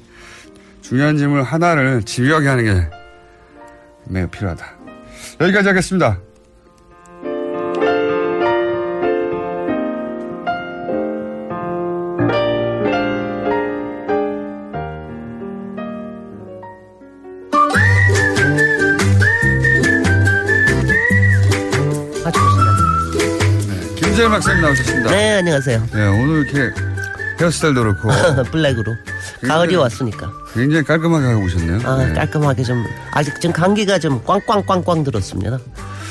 [0.81, 2.91] 중요한 질문 하나를 집요하게 하는 게
[4.05, 4.65] 매우 필요하다.
[5.41, 6.21] 여기까지 하겠습니다.
[24.41, 25.11] 박사님 나오셨습니다.
[25.11, 25.87] 네, 안녕하세요.
[25.93, 26.75] 네, 오늘 이렇게
[27.39, 28.09] 헤어스타일도 그렇고
[28.51, 28.97] 블랙으로.
[29.47, 30.33] 가을이 왔으니까.
[30.55, 31.81] 굉장히 깔끔하게 하고 오셨네요.
[31.87, 32.15] 아, 네.
[32.15, 35.59] 깔끔하게 좀, 아직 좀 감기가 좀 꽝꽝꽝꽝 들었습니다.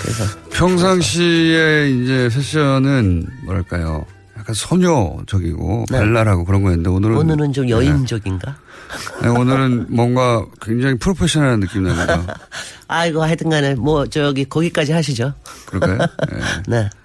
[0.04, 0.24] 그래서.
[0.52, 4.06] 평상시에 이제 패션은 뭐랄까요.
[4.38, 5.98] 약간 소녀적이고 네.
[5.98, 8.58] 발랄하고 그런 거였는데 오늘은 오늘은 좀 여인적인가?
[9.24, 12.38] 네, 오늘은 뭔가 굉장히 프로페셔널한 느낌이 납니다.
[12.88, 15.34] 아이고, 하여튼 간에, 뭐, 저기, 거기까지 하시죠.
[15.65, 16.08] 그럴까요?
[16.68, 16.89] 네.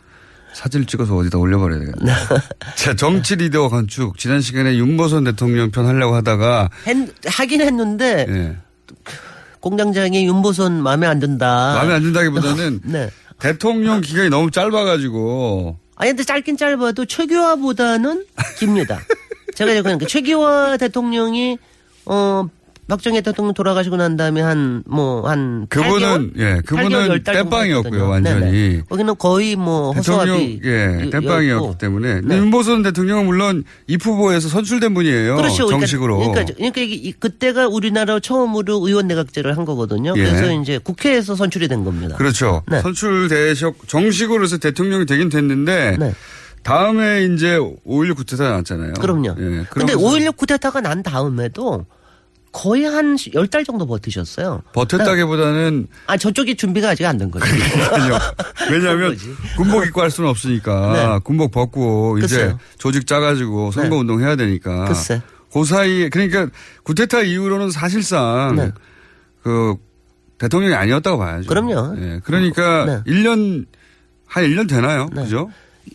[0.55, 0.61] 네.
[0.61, 2.13] 사진을 찍어서 어디다 올려버려야 되겠네.
[2.77, 4.19] 자, 정치 리더 건축.
[4.19, 8.57] 지난 시간에 윤보선 대통령 편 하려고 하다가 했, 하긴 했는데, 예.
[9.61, 11.75] 공장장이 윤보선 마음에 안 든다.
[11.75, 13.11] 마음에 안 든다기보다는 네.
[13.39, 18.27] 대통령 기간이 너무 짧아가지고 아니, 근데 짧긴 짧아도 최규화보다는
[18.59, 19.01] 깁니다.
[19.55, 21.59] 제가 그냥 그 최규화 대통령이,
[22.07, 22.47] 어,
[22.87, 25.67] 박정희 대통령 돌아가시고 난 다음에 한, 뭐, 한.
[25.69, 26.39] 그분은 8개월?
[26.39, 28.09] 예 8개월, 그분은 10달 정도 땜빵이었고요.
[28.09, 28.83] 완전히 네네.
[28.89, 30.61] 거기는 거의 뭐, 허수아비.
[30.65, 32.37] 예 땜빵이었기 때문에 네.
[32.37, 35.69] 윤보선 대통령은 물론 이 후보에서 선출된 분이에요 그렇죠.
[35.69, 40.13] 정식으로 그러니까, 그러니까, 그러니까 그때가 우리나라 처음으로 의원 내각제를 한 거거든요.
[40.17, 40.23] 예.
[40.23, 42.17] 그래서 이제 국회에서 선출이 된 겁니다.
[42.17, 42.81] 그렇죠 네.
[42.81, 46.15] 선출되셨 정식으로 해서 대통령이 되긴 됐는데 네.
[46.63, 49.37] 다음에 이제 5.16 구태타 나왔잖아요 그럼요.
[49.39, 51.87] 예, 그러면서 5.16 쿠데타가 난 다음에도
[52.55, 54.63] 거의 한 10달 정도 버티셨어요.
[54.73, 57.45] 버텼다기보다는 아, 저쪽이 준비가 아직 안 된 거죠.
[57.93, 58.17] 아니요.
[58.71, 59.19] 왜냐하면.
[59.57, 61.19] 군복 입고 할 수는 없으니까 네.
[61.25, 62.59] 군복 벗고 이제 글쎄요.
[62.79, 64.01] 조직 짜가지고 선거 네.
[64.01, 64.85] 운동 해야 되니까.
[64.85, 65.21] 글쎄.
[65.53, 66.49] 그 사이에 그러니까
[66.85, 68.71] 구테타 이후로는 사실상 네.
[69.43, 69.75] 그
[70.39, 71.49] 대통령이 아니었다고 봐야죠.
[71.49, 71.97] 그럼요.
[72.01, 72.21] 예.
[72.25, 73.13] 그러니까 네.
[73.13, 73.67] 1년
[74.27, 75.09] 한 1년 되나요?
[75.13, 75.25] 네.
[75.25, 75.51] 그죠?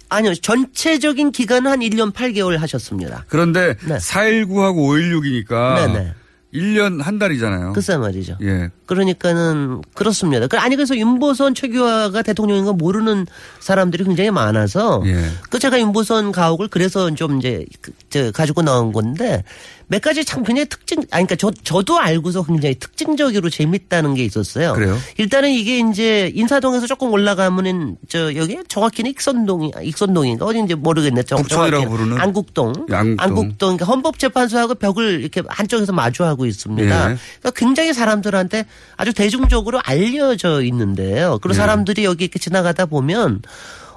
[0.10, 0.36] 아니요.
[0.36, 3.24] 전체적인 기간은 한 1년 8개월 하셨습니다.
[3.30, 3.96] 그런데 네.
[3.98, 6.14] 4.19하고 5.16이니까 네네.
[6.54, 7.74] 1년 한 달이잖아요.
[7.74, 8.38] 글쎄 말이죠.
[8.42, 8.70] 예.
[8.88, 10.48] 그러니까는 그렇습니다.
[10.48, 13.28] 그- 아니 그래서 윤보선 최규하가 대통령인 거 모르는
[13.60, 15.26] 사람들이 굉장히 많아서 예.
[15.52, 19.44] 그 제가 윤보선 가옥을 그래서 좀 이제 그- 저 가지고 나온 건데
[19.92, 24.74] 몇 가지 참 굉장히 특징 아니 그러니까 저 저도 알고서 굉장히 특징적으로 재밌다는 게 있었어요.
[24.74, 24.96] 그래요?
[25.18, 31.24] 일단은 이게 이제 인사동에서 조금 올라가면은 저 여기 정확히는 익선동이 익선동인가 어딘지 모르겠네.
[31.24, 31.90] 정- 북촌이라고.
[31.90, 32.22] 부르는?
[32.22, 32.74] 안국동.
[32.92, 33.18] 예, 안국동.
[33.20, 33.58] 안국동.
[33.78, 37.12] 그러니까 헌법재판소하고 벽을 이렇게 한쪽에서 마주하고 있습니다.
[37.12, 37.18] 예.
[37.42, 41.40] 그러니까 굉장히 사람들한테 아주 대중적으로 알려져 있는데요.
[41.42, 41.58] 그리고 예.
[41.58, 43.42] 사람들이 여기 이렇게 지나가다 보면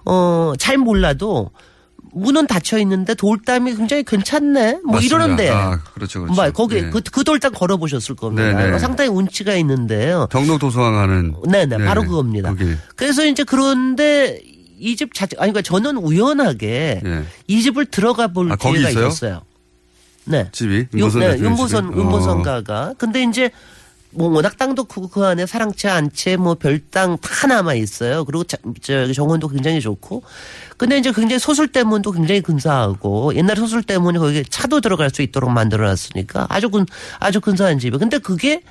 [0.07, 1.51] 어 잘 몰라도
[2.15, 4.81] 문은 닫혀 있는데 돌담이 굉장히 괜찮네.
[4.85, 5.17] 뭐 맞습니다.
[5.17, 5.49] 이러는데.
[5.51, 6.35] 아, 그렇죠, 그렇죠.
[6.41, 6.91] 뭐 거기 예.
[6.91, 8.53] 그, 그 돌담 걸어보셨을 겁니다.
[8.55, 8.79] 네네.
[8.79, 10.27] 상당히 운치가 있는데요.
[10.31, 11.35] 경록 도서관 가는.
[11.51, 12.51] 네네, 바로 그겁니다.
[12.51, 12.75] 거기.
[12.97, 14.41] 그래서 이제 그런데
[14.79, 17.23] 이 집 자체, 아니, 그러니까 저는 우연하게 예.
[17.47, 18.91] 이 집을 들어가 볼 아, 기회가?
[18.91, 19.43] 있었어요.
[20.25, 20.49] 네.
[20.53, 21.97] 집이 윤- 윤보선 네, 윤보선?
[21.97, 22.95] 윤보선가가.
[22.99, 23.51] 근데 이제
[24.15, 28.25] 뭐 워낙 땅도 크고 그 안에 사랑채, 안채, 뭐 별땅 다 남아 있어요.
[28.25, 30.23] 그리고 자, 저 정원도 굉장히 좋고.
[30.77, 36.47] 근데 이제 굉장히 소술대문도 굉장히 근사하고 옛날 소술대문이 거기 차도 들어갈 수 있도록 만들어 놨으니까
[36.49, 36.87] 아주 근,
[37.19, 37.99] 아주 근사한 집이에요.
[37.99, 38.63] 근데 그게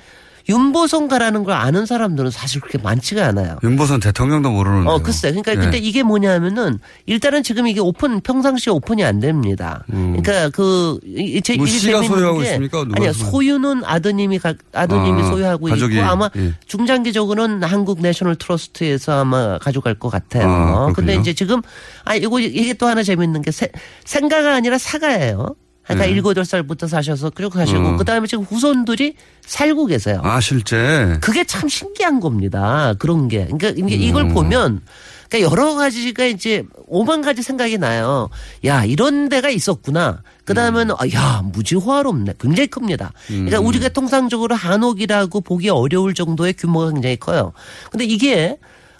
[0.48, 3.58] 윤보선가라는 걸 아는 사람들은 사실 그렇게 많지가 않아요.
[3.62, 4.88] 윤보선 대통령도 모르는데.
[4.90, 5.28] 어, 글쎄.
[5.30, 5.60] 그러니까 네.
[5.60, 9.84] 근데 이게 뭐냐면은 일단은 지금 이게 오픈 평상시에 오픈이 안 됩니다.
[9.86, 11.58] 그러니까 그 이제 음.
[11.58, 12.84] 뭐 씨가 소유하고 게 있습니까?
[13.12, 16.52] 소유- 소유는 아드님이 가, 아드님이 아, 소유하고 가족이, 있고 아마 예.
[16.66, 20.48] 중장기적으로는 한국 내셔널 트러스트에서 아마 가져갈 것 같아요.
[20.48, 20.92] 아, 그렇군요.
[20.94, 21.62] 근데 이제 지금
[22.04, 23.68] 아 이거 이게 또 하나 재밌는 게 세,
[24.04, 25.54] 생가가 아니라 사가예요.
[25.84, 26.12] 그러니까 네.
[26.12, 27.96] 일곱 여덟 살부터 사셔서 그렇게 사시고 어.
[27.96, 29.14] 그다음에 지금 후손들이
[29.44, 30.20] 살고 계세요.
[30.22, 31.18] 아, 실제.
[31.20, 32.94] 그게 참 신기한 겁니다.
[32.98, 33.46] 그런 게.
[33.46, 34.34] 그러니까 이걸 음.
[34.34, 34.80] 보면
[35.28, 38.28] 그러니까 여러 가지가 이제 오만 가지 생각이 나요.
[38.66, 40.22] 야, 이런 데가 있었구나.
[40.44, 42.34] 그 다음에는, 아, 야, 무지 호화롭네.
[42.38, 43.12] 굉장히 큽니다.
[43.26, 43.66] 그러니까 음.
[43.66, 47.52] 우리가 통상적으로 한옥이라고 보기 어려울 정도의 규모가 굉장히 커요.
[47.90, 48.58] 근데 이게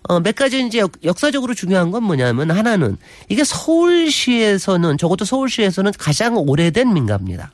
[0.09, 2.97] 어, 몇 가지 이제 역, 역사적으로 중요한 건 뭐냐면 하나는
[3.29, 7.53] 이게 서울시에서는 적어도 서울시에서는 가장 오래된 민가입니다.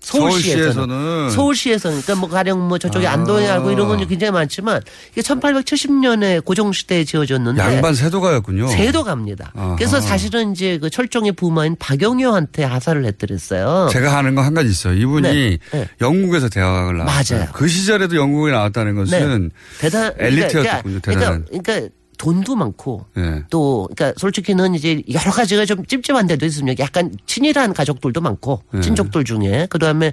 [0.00, 0.72] 서울시에서는.
[0.72, 3.12] 서울시에서는 서울시에서는 그러니까 뭐 가령 뭐 저쪽에 아.
[3.12, 4.80] 안동이하고 이런 건 굉장히 많지만
[5.12, 8.68] 이게 1870년에 고종 시대에 지어졌는데 양반 세도가였군요.
[8.68, 9.52] 세도 갑니다.
[9.54, 9.76] 아하.
[9.76, 13.88] 그래서 사실은 이제 그 철종의 부마인 박영효한테 하사를 했더랬어요.
[13.92, 14.94] 제가 하는 거한 가지 있어요.
[14.94, 15.88] 이분이 네, 네.
[16.00, 17.38] 영국에서 대학을 나왔어요.
[17.38, 17.52] 맞아요.
[17.52, 20.82] 그 시절에도 영국에 나왔다는 것은 대단 엘리트였군요.
[20.82, 21.44] 그러니까, 대단한.
[21.46, 23.44] 그러니까, 그러니까 돈도 많고 예.
[23.48, 26.82] 또 그러니까 솔직히는 이제 여러 가지가 좀 찝찝한 데도 있습니다.
[26.84, 28.82] 약간 친일한 가족들도 많고 네.
[28.82, 30.12] 친족들 중에 그다음에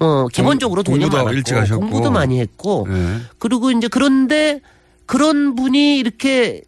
[0.00, 1.34] 어 기본적으로 돈이 공부도 많았고.
[1.80, 3.16] 공부도 많이 했고 예.
[3.40, 4.60] 그리고 이제 그런데
[5.06, 6.62] 그런 분이 이렇게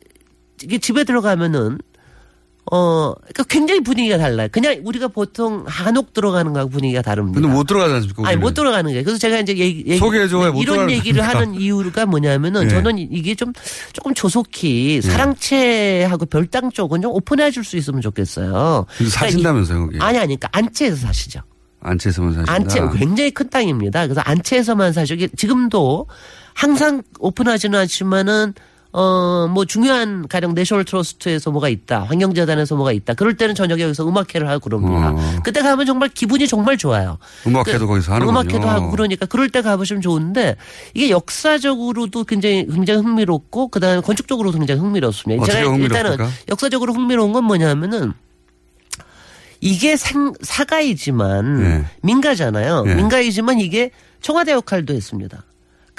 [0.60, 1.78] 이게 집에 들어가면은
[2.72, 4.48] 어 그러니까 굉장히 분위기가 달라요.
[4.52, 7.40] 그냥 우리가 보통 한옥 들어가는 거하고 분위기가 다릅니다.
[7.40, 8.28] 근데 못 들어가지 않습니까?
[8.28, 8.36] 아니?
[8.36, 9.02] 못 들어가는 거예요.
[9.02, 11.38] 그래서 제가 이제 얘기, 얘기 소개해줘야 못 이런 들어가는 얘기를 겁니까?
[11.40, 12.68] 하는 이유가 뭐냐면은 네.
[12.68, 13.52] 저는 이게 좀
[13.92, 18.86] 조금 조속히 사랑채하고 별당 쪽은 좀 오픈해 줄 수 있으면 좋겠어요.
[18.96, 19.86] 근데 사신다면서요.
[19.86, 21.40] 그러니까 이- 아니 아니 그러니까 안채에서 사시죠.
[21.82, 22.52] 안채에서만 사신다.
[22.52, 24.06] 안채 굉장히 큰 땅입니다.
[24.06, 26.06] 그래서 안채에서만 사시고 지금도
[26.54, 28.54] 항상 오픈하지는 않지만은
[28.92, 33.14] 어 뭐 중요한 가령 내셔널 트러스트에서 뭐가 있다, 환경재단에서 뭐가 있다.
[33.14, 35.10] 그럴 때는 저녁에 여기서 음악회를 하고 그럽니다.
[35.10, 35.40] 어.
[35.42, 37.18] 그때 가면 정말 기분이 정말 좋아요.
[37.46, 38.30] 음악회도 거기서 하는군요.
[38.40, 40.56] 음악회도 하고 그러니까 그럴 때 가보시면 좋은데
[40.94, 45.44] 이게 역사적으로도 굉장히 굉장히 흥미롭고 그다음에 건축적으로도 굉장히 흥미롭습니다.
[45.44, 46.00] 제가 흥미롭습니까?
[46.00, 48.12] 일단은 역사적으로 흥미로운 건 뭐냐면은
[49.60, 51.84] 이게 생, 사가이지만 네.
[52.02, 52.84] 민가잖아요.
[52.84, 52.94] 네.
[52.94, 53.90] 민가이지만 이게
[54.22, 55.44] 청와대 역할도 했습니다.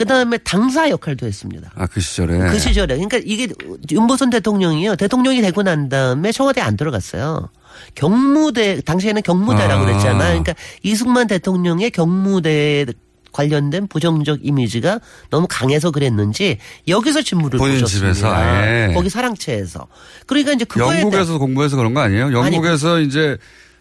[0.01, 1.71] 그 다음에 당사 역할도 했습니다.
[1.75, 2.37] 아, 그 시절에.
[2.49, 2.95] 그 시절에.
[2.95, 3.47] 그러니까 이게
[3.91, 4.95] 윤보선 대통령이요.
[4.95, 7.49] 대통령이 되고 난 다음에 청와대 안 들어갔어요.
[7.93, 9.85] 경무대, 당시에는 경무대라고 아.
[9.85, 10.29] 그랬잖아요.
[10.29, 12.87] 그러니까 이승만 대통령의 경무대
[13.31, 17.85] 관련된 부정적 이미지가 너무 강해서 그랬는지 여기서 직무를 본인.
[17.85, 18.91] 집에서 아예.
[18.93, 19.87] 거기 사랑채에서.
[20.25, 22.33] 그러니까 이제 그거에 영국에서 공부해서 그런 거 아니에요?
[22.33, 23.37] 영국에서 이제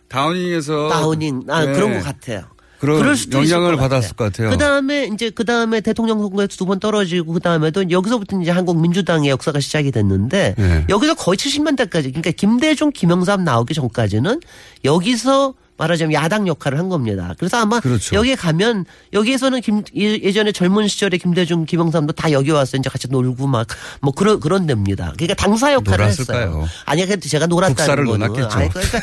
[0.09, 1.73] 다우닝에서 다우닝 아 네.
[1.73, 2.43] 그런 것 같아요.
[2.81, 4.51] 그런 그럴 수도 영향을 것 받았을 것 같아요.
[4.51, 8.81] 그 다음에 이제 그 다음에 대통령 선거에서 두 번 떨어지고 그 다음에도 여기서부터 이제 한국
[8.81, 10.85] 민주당의 역사가 시작이 됐는데 네.
[10.89, 14.41] 여기서 거의 70년대까지 그러니까 김대중, 김영삼 나오기 전까지는
[14.85, 17.35] 여기서 말하자면 야당 역할을 한 겁니다.
[17.39, 18.15] 그래서 아마 그렇죠.
[18.15, 23.09] 여기에 가면 여기에서는 김, 예- 예전에 젊은 시절에 김대중, 김영삼도 다 여기 와서 이제 같이
[23.11, 23.67] 놀고 막
[24.03, 25.13] 뭐 그런 그런 데입니다.
[25.17, 26.41] 그러니까 당사 역할을 놀았을까요?
[26.49, 26.69] 했어요.
[26.87, 28.59] 아니 그래도 제가 놀았다는 거는 논았겠죠.
[28.59, 29.01] 아니, 그러니까,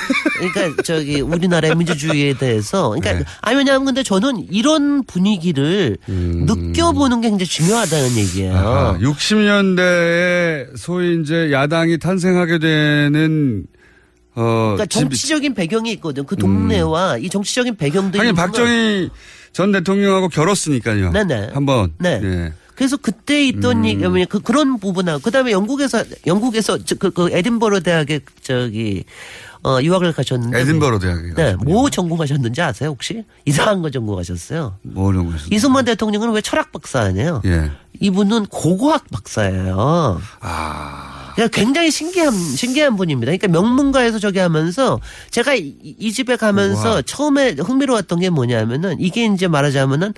[0.54, 3.24] 그러니까 저기 우리나라의 민주주의에 대해서 그러니까 네.
[3.42, 8.52] 아니 왜냐하면 근데 저는 이런 분위기를 느껴보는 게 굉장히 중요하다는 얘기예요.
[8.54, 8.58] 음.
[8.58, 13.64] 아하, 60년대에 소위 이제 야당이 탄생하게 되는
[14.40, 16.26] 어 그러니까 집- 정치적인 배경이 있거든.
[16.26, 19.10] 그 동네와 이 정치적인 배경들이 걸- 박정희
[19.52, 21.12] 전 대통령하고 결었으니까요.
[21.12, 21.50] 네네.
[21.54, 21.94] 한번.
[21.98, 22.20] 네.
[22.24, 22.54] 예.
[22.76, 23.86] 그래서 그때 있던 음.
[23.86, 29.04] 얘기, 그, 그런 부분하고, 그 다음에 영국에서, 영국에서, 저, 그, 그, 에딘버러 대학에, 저기,
[29.64, 30.60] 어, 유학을 가셨는데.
[30.62, 31.34] 에딘버러 대학에.
[31.34, 33.24] 네, 뭐 전공하셨는지 아세요, 혹시?
[33.46, 34.78] 이상한 거 전공하셨어요.
[34.84, 35.48] 뭐라고 했어요?
[35.52, 37.42] 이승만 대통령은 왜 철학 박사 아니에요?
[37.46, 37.72] 예.
[38.00, 40.22] 이분은 고고학 박사예요.
[40.42, 41.17] 아.
[41.38, 43.28] 그러니까 굉장히 신기한 신기한 분입니다.
[43.32, 47.06] 그러니까 명문가에서 저기 하면서 제가 이, 이 집에 가면서 고고학.
[47.06, 50.14] 처음에 흥미로웠던 게 뭐냐면은 이게 이제 말하자면은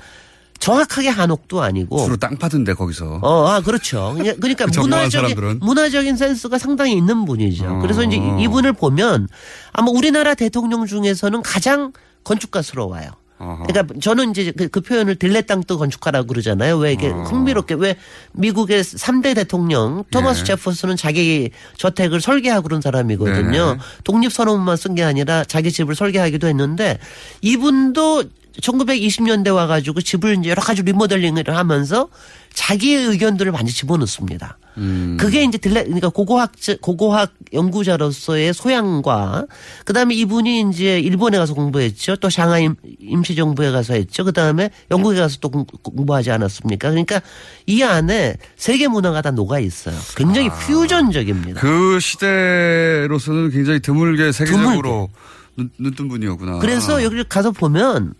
[0.59, 3.20] 정확하게 한옥도 아니고 주로 땅 파던데 거기서.
[3.22, 4.15] 어, 아, 그렇죠.
[4.17, 5.59] 그러니까 문화적인, 사람들은.
[5.61, 7.65] 문화적인 센스가 상당히 있는 분이죠.
[7.65, 7.80] 어.
[7.80, 9.28] 그래서 이제 이- 이분을 보면
[9.74, 11.91] 아마 우리나라 대통령 중에서는 가장
[12.24, 13.11] 건축가스러워요.
[13.39, 16.77] 그러니까 저는 이제 그, 그 표현을 딜레땅트 건축가라고 그러잖아요.
[16.77, 17.23] 왜 이게 어.
[17.23, 17.95] 흥미롭게 왜
[18.33, 20.43] 미국의 3대 대통령 토마스 예.
[20.45, 23.73] 제퍼슨은 자기 저택을 설계하고 그런 사람이거든요.
[23.73, 23.79] 네.
[24.03, 26.97] 독립 선언만 쓴 게 아니라 자기 집을 설계하기도 했는데
[27.41, 28.23] 이분도
[28.60, 32.10] 1920년대 와가지고 집을 이제 여러 가지 리모델링을 하면서
[32.53, 34.57] 자기의 의견들을 많이 집어넣습니다.
[34.78, 35.18] 음.
[35.20, 39.45] 그게 이제 딜레, 그러니까 고고학, 고고학 연구자로서의 소양과
[39.86, 42.16] 그 다음에 이분이 이제 일본에 가서 공부했죠.
[42.18, 44.24] 또 샹하이 임- 임시정부에 가서 했죠.
[44.24, 46.89] 그 다음에 영국에 가서 또 공- 공부하지 않았습니까?
[46.89, 47.22] 그러니까
[47.66, 49.95] 이 안에 세계 문화가 다 녹아 있어요.
[50.16, 51.62] 굉장히 퓨전적입니다.
[51.62, 55.10] 그 시대로서는 굉장히 드물게 세계적으로
[55.57, 56.60] 눈, 눈뜬 분이었구나.
[56.60, 58.14] 그래서 여기를 가서 보면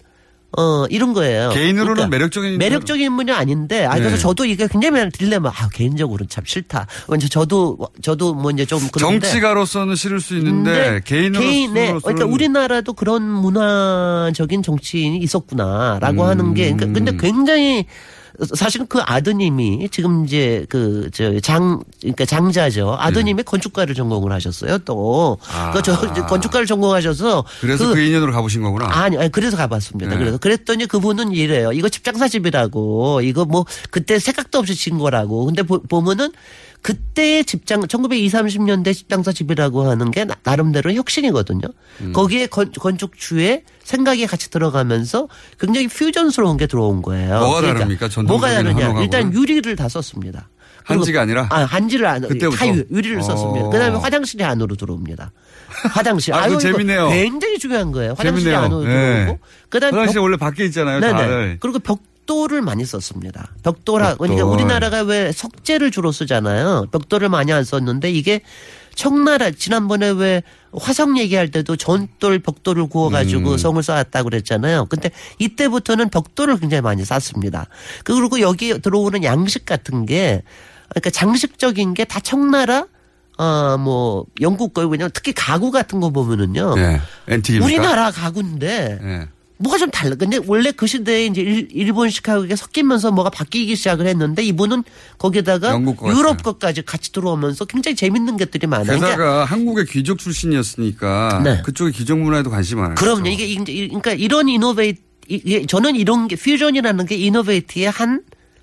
[0.58, 1.50] 어 이런 거예요.
[1.50, 4.18] 개인으로는 매력적인 매력적인 분이 아닌데 아 그래서 네.
[4.18, 5.50] 저도 이게 굉장히 딜레마.
[5.50, 6.88] 아 개인적으로는 참 싫다.
[7.08, 12.94] 먼저 저도 저도 뭐 이제 좀 그런데 정치가로서는 싫을 수 있는데 개인으로서는 개인의 그러니까 우리나라도
[12.94, 17.86] 그런 문화적인 정치인이 있었구나라고 하는 게 그러니까 근데 굉장히
[18.56, 25.38] 사실은 그 아드님이 지금 이제 그 저 장 그러니까 장자죠 아드님이 건축가를 전공을 하셨어요 또
[25.42, 25.48] 네.
[25.54, 25.72] 아.
[25.72, 28.88] 그저 건축가를 전공하셔서 그래서 그, 인연으로 가보신 거구나.
[28.90, 30.12] 아니, 아니 그래서 가봤습니다.
[30.12, 30.18] 네.
[30.18, 31.72] 그래서 그랬더니 그분은 이래요.
[31.72, 35.46] 이거 집장사 집이라고 이거 뭐 그때 생각도 없이 진 거라고.
[35.46, 36.32] 근데 보, 보면은
[36.82, 41.62] 그때의 집장 1920, 30년대 집장사 집이라고 하는 게 나- 나름대로 혁신이거든요.
[42.02, 42.14] 음.
[42.14, 45.28] 거기에 건, 건축주의 생각이 같이 들어가면서
[45.60, 47.40] 굉장히 퓨전스러운 게 들어온 거예요.
[47.40, 48.08] 뭐가 다릅니까?
[48.08, 49.02] 전통적인 뭐가 다르냐?
[49.02, 50.50] 일단 유리를 다 썼습니다.
[50.86, 51.48] 한지가 아니라?
[51.52, 52.56] 아, 한지를 안 그때부터?
[52.58, 53.22] 다 유- 유리를 어.
[53.22, 53.70] 썼습니다.
[53.70, 55.32] 그다음에 화장실이 안으로 들어옵니다.
[55.92, 56.34] 화장실.
[56.36, 57.10] 아, 이거 재밌네요.
[57.10, 58.16] 굉장히 중요한 거예요.
[58.18, 58.66] 화장실이 재밌네요.
[58.66, 59.14] 안으로 네.
[59.26, 59.40] 들어오고.
[59.70, 61.00] 그다음에 화장실 벽- 원래 밖에 있잖아요.
[61.00, 61.12] 네네.
[61.14, 61.58] 다들.
[61.60, 62.00] 그리고 벽
[62.30, 63.48] 돌을 많이 썼습니다.
[63.64, 64.28] 벽돌하 벽돌.
[64.28, 66.86] 그러니까 우리나라가 왜 석재를 주로 쓰잖아요.
[66.92, 68.42] 벽돌을 많이 안 썼는데 이게
[68.94, 70.44] 청나라 지난번에 왜
[70.78, 73.58] 화성 얘기할 때도 전돌 벽돌을 구워가지고 음.
[73.58, 74.86] 성을 쌓았다고 그랬잖아요.
[74.86, 75.10] 근데
[75.40, 77.66] 이때부터는 벽돌을 굉장히 많이 쌌습니다.
[78.04, 80.44] 그리고 여기 들어오는 양식 같은 게
[80.90, 82.86] 그러니까 장식적인 게 다 청나라
[83.40, 86.76] 어뭐 영국 거 왜냐면 특히 가구 같은 거 보면은요.
[86.76, 87.02] 네.
[87.64, 89.28] 우리나라 가구인데 네.
[89.62, 90.16] 뭐가 좀 달라.
[90.16, 94.84] 근데 원래 그 시대에 이제 일, 일본식하고 이게 섞이면서 뭐가 바뀌기 시작을 했는데 이분은
[95.18, 96.42] 거기다가 것 유럽.
[96.44, 98.96] 것까지 같이 들어오면서 굉장히 재밌는 것들이 많아요.
[98.96, 101.62] 게다가 그러니까 한국의 귀족 출신이었으니까 네.
[101.64, 102.96] 그쪽의 귀족 문화에도 관심이 많아요.
[102.96, 103.28] 그럼요.
[103.28, 108.22] 이게 이제 이- 그러니까 이런 이노베이트 이게 저는 이런 게 퓨전이라는 게 이노베이트의 한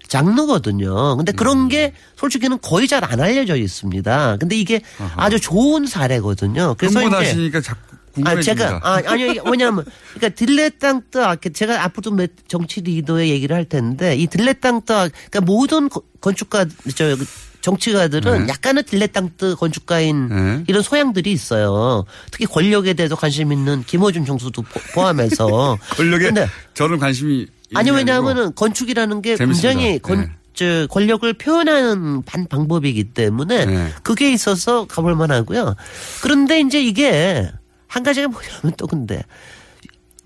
[0.08, 1.16] 장르거든요.
[1.16, 1.68] 근데 그런 음.
[1.68, 4.36] 게 솔직히는 거의 잘 안 알려져 있습니다.
[4.40, 4.80] 근데 이게
[5.16, 6.74] 아주 좋은 사례거든요.
[6.78, 8.66] 그래서 이제 흥분하시니까 자꾸 아, 궁금해집니다.
[8.68, 14.16] 제가, 아, 아니요, 뭐냐면, 그러니까 딜레땅트 아까 제가 앞으로도 몇 정치 리더의 얘기를 할 텐데,
[14.16, 17.16] 이 딜레땅트, 그러니까 모든 거- 건축가, 저,
[17.60, 18.48] 정치가들은 네.
[18.48, 20.64] 약간은 딜레땅트 건축가인 네.
[20.68, 22.04] 이런 소양들이 있어요.
[22.30, 25.76] 특히 권력에 대해서 관심 있는 김어준 총수도 포- 포함해서.
[25.96, 29.68] 권력에 근데 저는 관심이 아니, 왜냐하면은 건축이라는 게 재밌습니다.
[29.80, 30.30] 굉장히 건, 네.
[30.54, 33.88] 저, 권력을 표현하는 반, 방법이기 때문에 네.
[34.04, 35.74] 그게 있어서 가볼 만 하고요.
[36.22, 37.50] 그런데 이제 이게
[37.86, 39.22] 한 가지가 뭐냐면 또 근데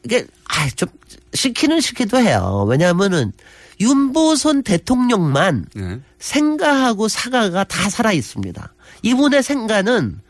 [0.02, 0.88] 이게 아, 좀
[1.34, 2.66] 싫기는 싫기도 해요.
[2.68, 3.32] 왜냐하면은
[3.80, 6.00] 윤보선 대통령만 네.
[6.18, 8.74] 생가하고 사가가 다 살아 있습니다.
[9.02, 10.20] 이분의 생가는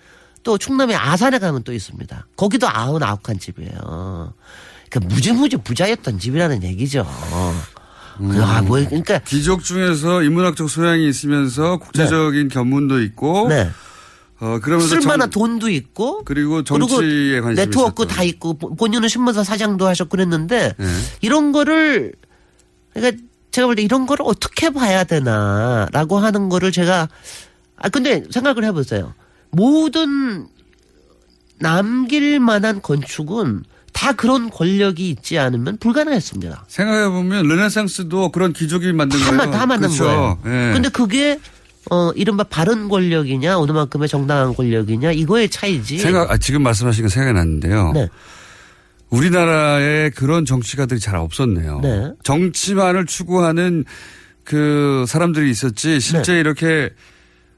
[0.43, 2.27] 또 충남의 아산에 가면 또 있습니다.
[2.37, 4.33] 거기도 아흔 아홉 칸 집이에요.
[4.89, 7.07] 그러니까 무지무지 부자였던 집이라는 얘기죠.
[8.19, 9.19] 그, 아, 뭐, 그러니까.
[9.21, 13.71] 귀족 중에서 인문학적 소양이 있으면서 국제적인 견문도 있고 네.
[14.41, 16.25] 어 그러면서 쓸만한 정- 돈도 있고.
[16.25, 18.09] 그리고 정치에 관심이 네트워크 있었던.
[18.17, 20.87] 다 있고, 본- 본인은 신문사 사장도 하셨고 그랬는데, 네.
[21.21, 22.13] 이런 거를,
[22.95, 27.09] 그러니까 제가 볼 때 이런 거를 어떻게 봐야 되나라고 하는 거를 제가,
[27.77, 29.13] 아, 근데 생각을 해보세요.
[29.51, 30.47] 모든
[31.59, 36.65] 남길 만한 건축은 다 그런 권력이 있지 않으면 불가능했습니다.
[36.69, 39.37] 생각해 보면 르네상스도 그런 귀족이 만든 다, 거예요.
[39.37, 40.05] 마- 다 만든 그렇죠.
[40.05, 40.39] 거예요.
[40.47, 40.73] 예.
[40.73, 41.39] 근데 그게
[41.91, 45.99] 어 이른바 바른 권력이냐 어느 만큼의 정당한 권력이냐 이거의 차이지.
[45.99, 47.93] 생각 아, 지금 말씀하신 거 생각이 났는데요.
[47.93, 48.09] 네.
[49.09, 51.81] 우리나라에 그런 정치가들이 잘 없었네요.
[51.83, 52.13] 네.
[52.23, 53.85] 정치만을 추구하는
[54.45, 56.41] 그 사람들이 있었지 실제 네.
[56.41, 56.91] 이렇게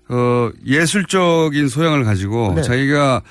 [0.08, 2.62] 어 예술적인 소양을 가지고 네.
[2.62, 3.22] 자기가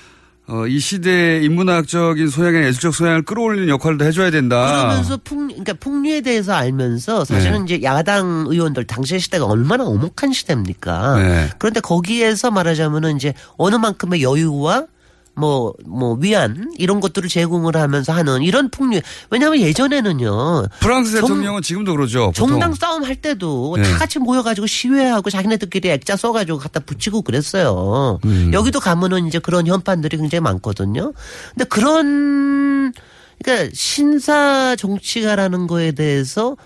[0.51, 4.65] 어, 이 시대의 인문학적인 소양이나 예술적 소양을 끌어올리는 역할도 해줘야 된다.
[4.65, 7.75] 그러면서 풍, 그러니까 풍류에 대해서 알면서 사실은 네.
[7.75, 11.15] 이제 야당 의원들 당시의 시대가 얼마나 엄혹한 시대입니까?
[11.15, 11.49] 네.
[11.57, 14.87] 그런데 거기에서 말하자면은 이제 어느 만큼의 여유와
[15.33, 18.99] 뭐, 뭐, 위안, 이런 것들을 제공을 하면서 하는 이런 풍류.
[19.29, 20.67] 왜냐하면 예전에는요.
[20.81, 22.27] 프랑스 정- 대통령은 지금도 그러죠.
[22.27, 22.49] 보통.
[22.49, 23.83] 정당 싸움 할 때도 네.
[23.83, 28.19] 다 같이 모여가지고 시위하고 자기네들끼리 액자 써가지고 갖다 붙이고 그랬어요.
[28.25, 28.51] 음.
[28.53, 31.13] 여기도 가면은 이제 그런 현판들이 굉장히 많거든요.
[31.55, 32.93] 근데 그런,
[33.41, 36.57] 그러니까 신사 정치가라는 거에 대해서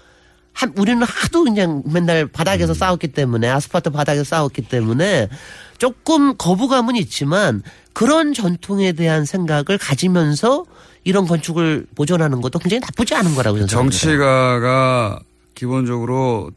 [0.54, 2.76] 한, 우리는 하도 그냥 맨날 바닥에서 음.
[2.76, 5.30] 싸웠기 때문에 아스팔트 바닥에서 싸웠기 때문에
[5.78, 7.64] 조금 거부감은 있지만
[7.94, 10.66] 그런 전통에 대한 생각을 가지면서
[11.04, 13.98] 이런 건축을 보존하는 것도 굉장히 나쁘지 않은 거라고 저는 생각합니다.
[13.98, 15.20] 정치가가
[15.54, 16.52] 기본적으로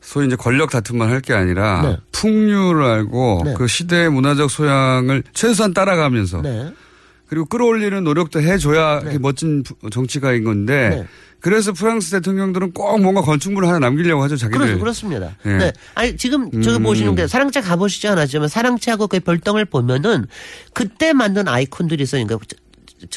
[0.00, 1.96] 소위 이제 권력 다툼만 할 게 아니라 네.
[2.10, 3.54] 풍류를 알고 네.
[3.56, 6.72] 그 시대의 문화적 소양을 최소한 따라가면서 네.
[7.32, 11.06] 그리고 끌어올리는 노력도 해줘야 그게 멋진 부- 정치가인 건데 네.
[11.40, 14.66] 그래서 프랑스 대통령들은 꼭 뭔가 건축물을 하나 남기려고 하죠 자기들.
[14.66, 15.34] 그렇, 그렇습니다.
[15.46, 15.48] 예.
[15.56, 15.72] 네.
[15.94, 16.82] 아니, 지금 저기 음.
[16.82, 20.26] 보시는 게 사랑채 가보시지 않았지만 사랑채하고 그 별똥을 보면은
[20.74, 22.26] 그때 만든 아이콘들이 있어요.
[22.26, 22.46] 그러니까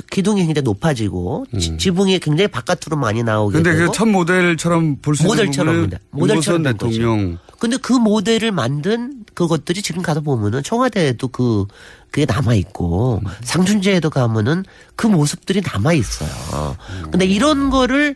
[0.09, 3.63] 기둥이 굉장히 높아지고 지- 지붕이 굉장히 바깥으로 많이 나오게 음.
[3.63, 3.91] 근데 되고.
[3.91, 5.97] 그첫 모델처럼 볼 수 있는 모델처럼입니다.
[6.11, 6.89] 모델처럼 된 거죠.
[6.89, 11.65] 대통령 근데 그 모델을 만든 그것들이 지금 가서 보면은 청와대에도 그
[12.09, 13.31] 그게 남아 있고 음.
[13.43, 14.63] 상춘제에도 가면은
[14.95, 16.75] 그 모습들이 남아 있어요.
[17.11, 18.15] 근데 이런 거를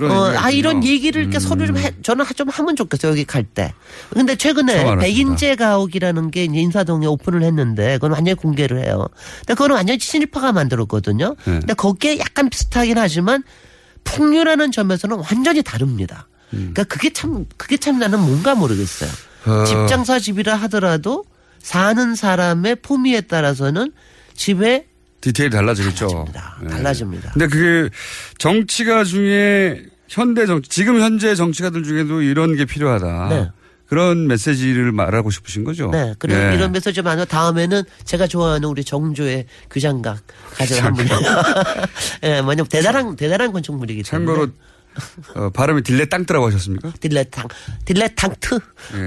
[0.00, 0.84] 어, 아 이런.
[0.84, 3.72] 얘기를 이렇게 서로 좀 해, 저는 하- 좀 하면 좋겠어요 여기 갈 때.
[4.10, 4.96] 근데 최근에.
[4.98, 9.08] 백인제 가옥이라는 게 인사동에 오픈을 했는데 그건 완전히 공개를 해요.
[9.40, 11.34] 근데 그거는 완전히 친일파가 만들었거든요.
[11.46, 11.58] 네.
[11.58, 13.42] 근데 거기에 약간 비슷하긴 하지만
[14.04, 16.28] 풍류라는 점에서는 완전히 다릅니다.
[16.50, 19.10] 그러니까 그게 참 그게 참 나는 뭔가 모르겠어요.
[19.48, 19.64] 어.
[19.64, 21.24] 집 장사 집이라 하더라도
[21.60, 23.92] 사는 사람의 품위에 따라서는
[24.34, 24.86] 집에
[25.20, 26.06] 디테일이 달라지겠죠.
[26.32, 26.58] 달라집니다.
[26.62, 26.68] 예.
[26.68, 27.30] 달라집니다.
[27.32, 27.90] 근데 그게
[28.38, 33.28] 정치가 중에 현대 정 지금 현재 정치가들 중에도 이런 게 필요하다.
[33.28, 33.50] 네.
[33.88, 35.90] 그런 메시지를 말하고 싶으신 거죠.
[35.90, 36.54] 네, 그리고 예.
[36.54, 40.18] 이런 메시지 많아 다음에는 제가 좋아하는 우리 정조의 규장각
[40.52, 41.06] 가져 한번
[42.22, 44.52] 예, 뭐냐 대단한 대단한 건축물이기 때문에 참고로
[45.34, 46.92] 어, 발음이 딜레땅트라고 하셨습니까?
[47.00, 47.46] 딜레탕
[47.84, 48.58] 딜레탕트
[48.94, 49.06] 예.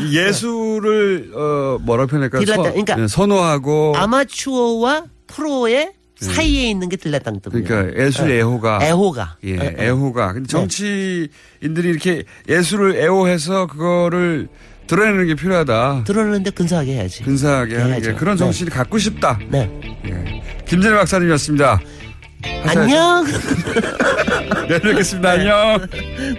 [0.12, 2.40] 예술을 어 뭐라 표현할까요?
[2.40, 7.66] 딜레땅, 서- 그러니까 네, 선호하고 아마추어와 프로의 사이에 있는 게 딜레탕트입니다.
[7.68, 9.84] 그러니까 예술 애호가 애호가 예, 예, 예.
[9.86, 10.34] 애호가.
[10.34, 14.48] 근데 정치인들이 이렇게 예술을 애호해서 그거를
[14.86, 16.04] 드러내는 게 필요하다.
[16.04, 17.22] 드러내는데 근사하게 해야지.
[17.22, 18.18] 근사하게 하는 게 해야죠.
[18.18, 18.38] 그런 네.
[18.40, 19.38] 정신이 갖고 싶다.
[19.48, 19.70] 네.
[20.04, 20.42] 예.
[20.66, 21.80] 김진애 박사님이었습니다.
[22.42, 23.24] 안녕.
[24.68, 25.30] 내일 뵙겠습니다.
[25.30, 25.86] 안녕.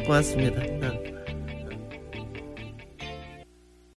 [0.06, 0.70] 고맙습니다.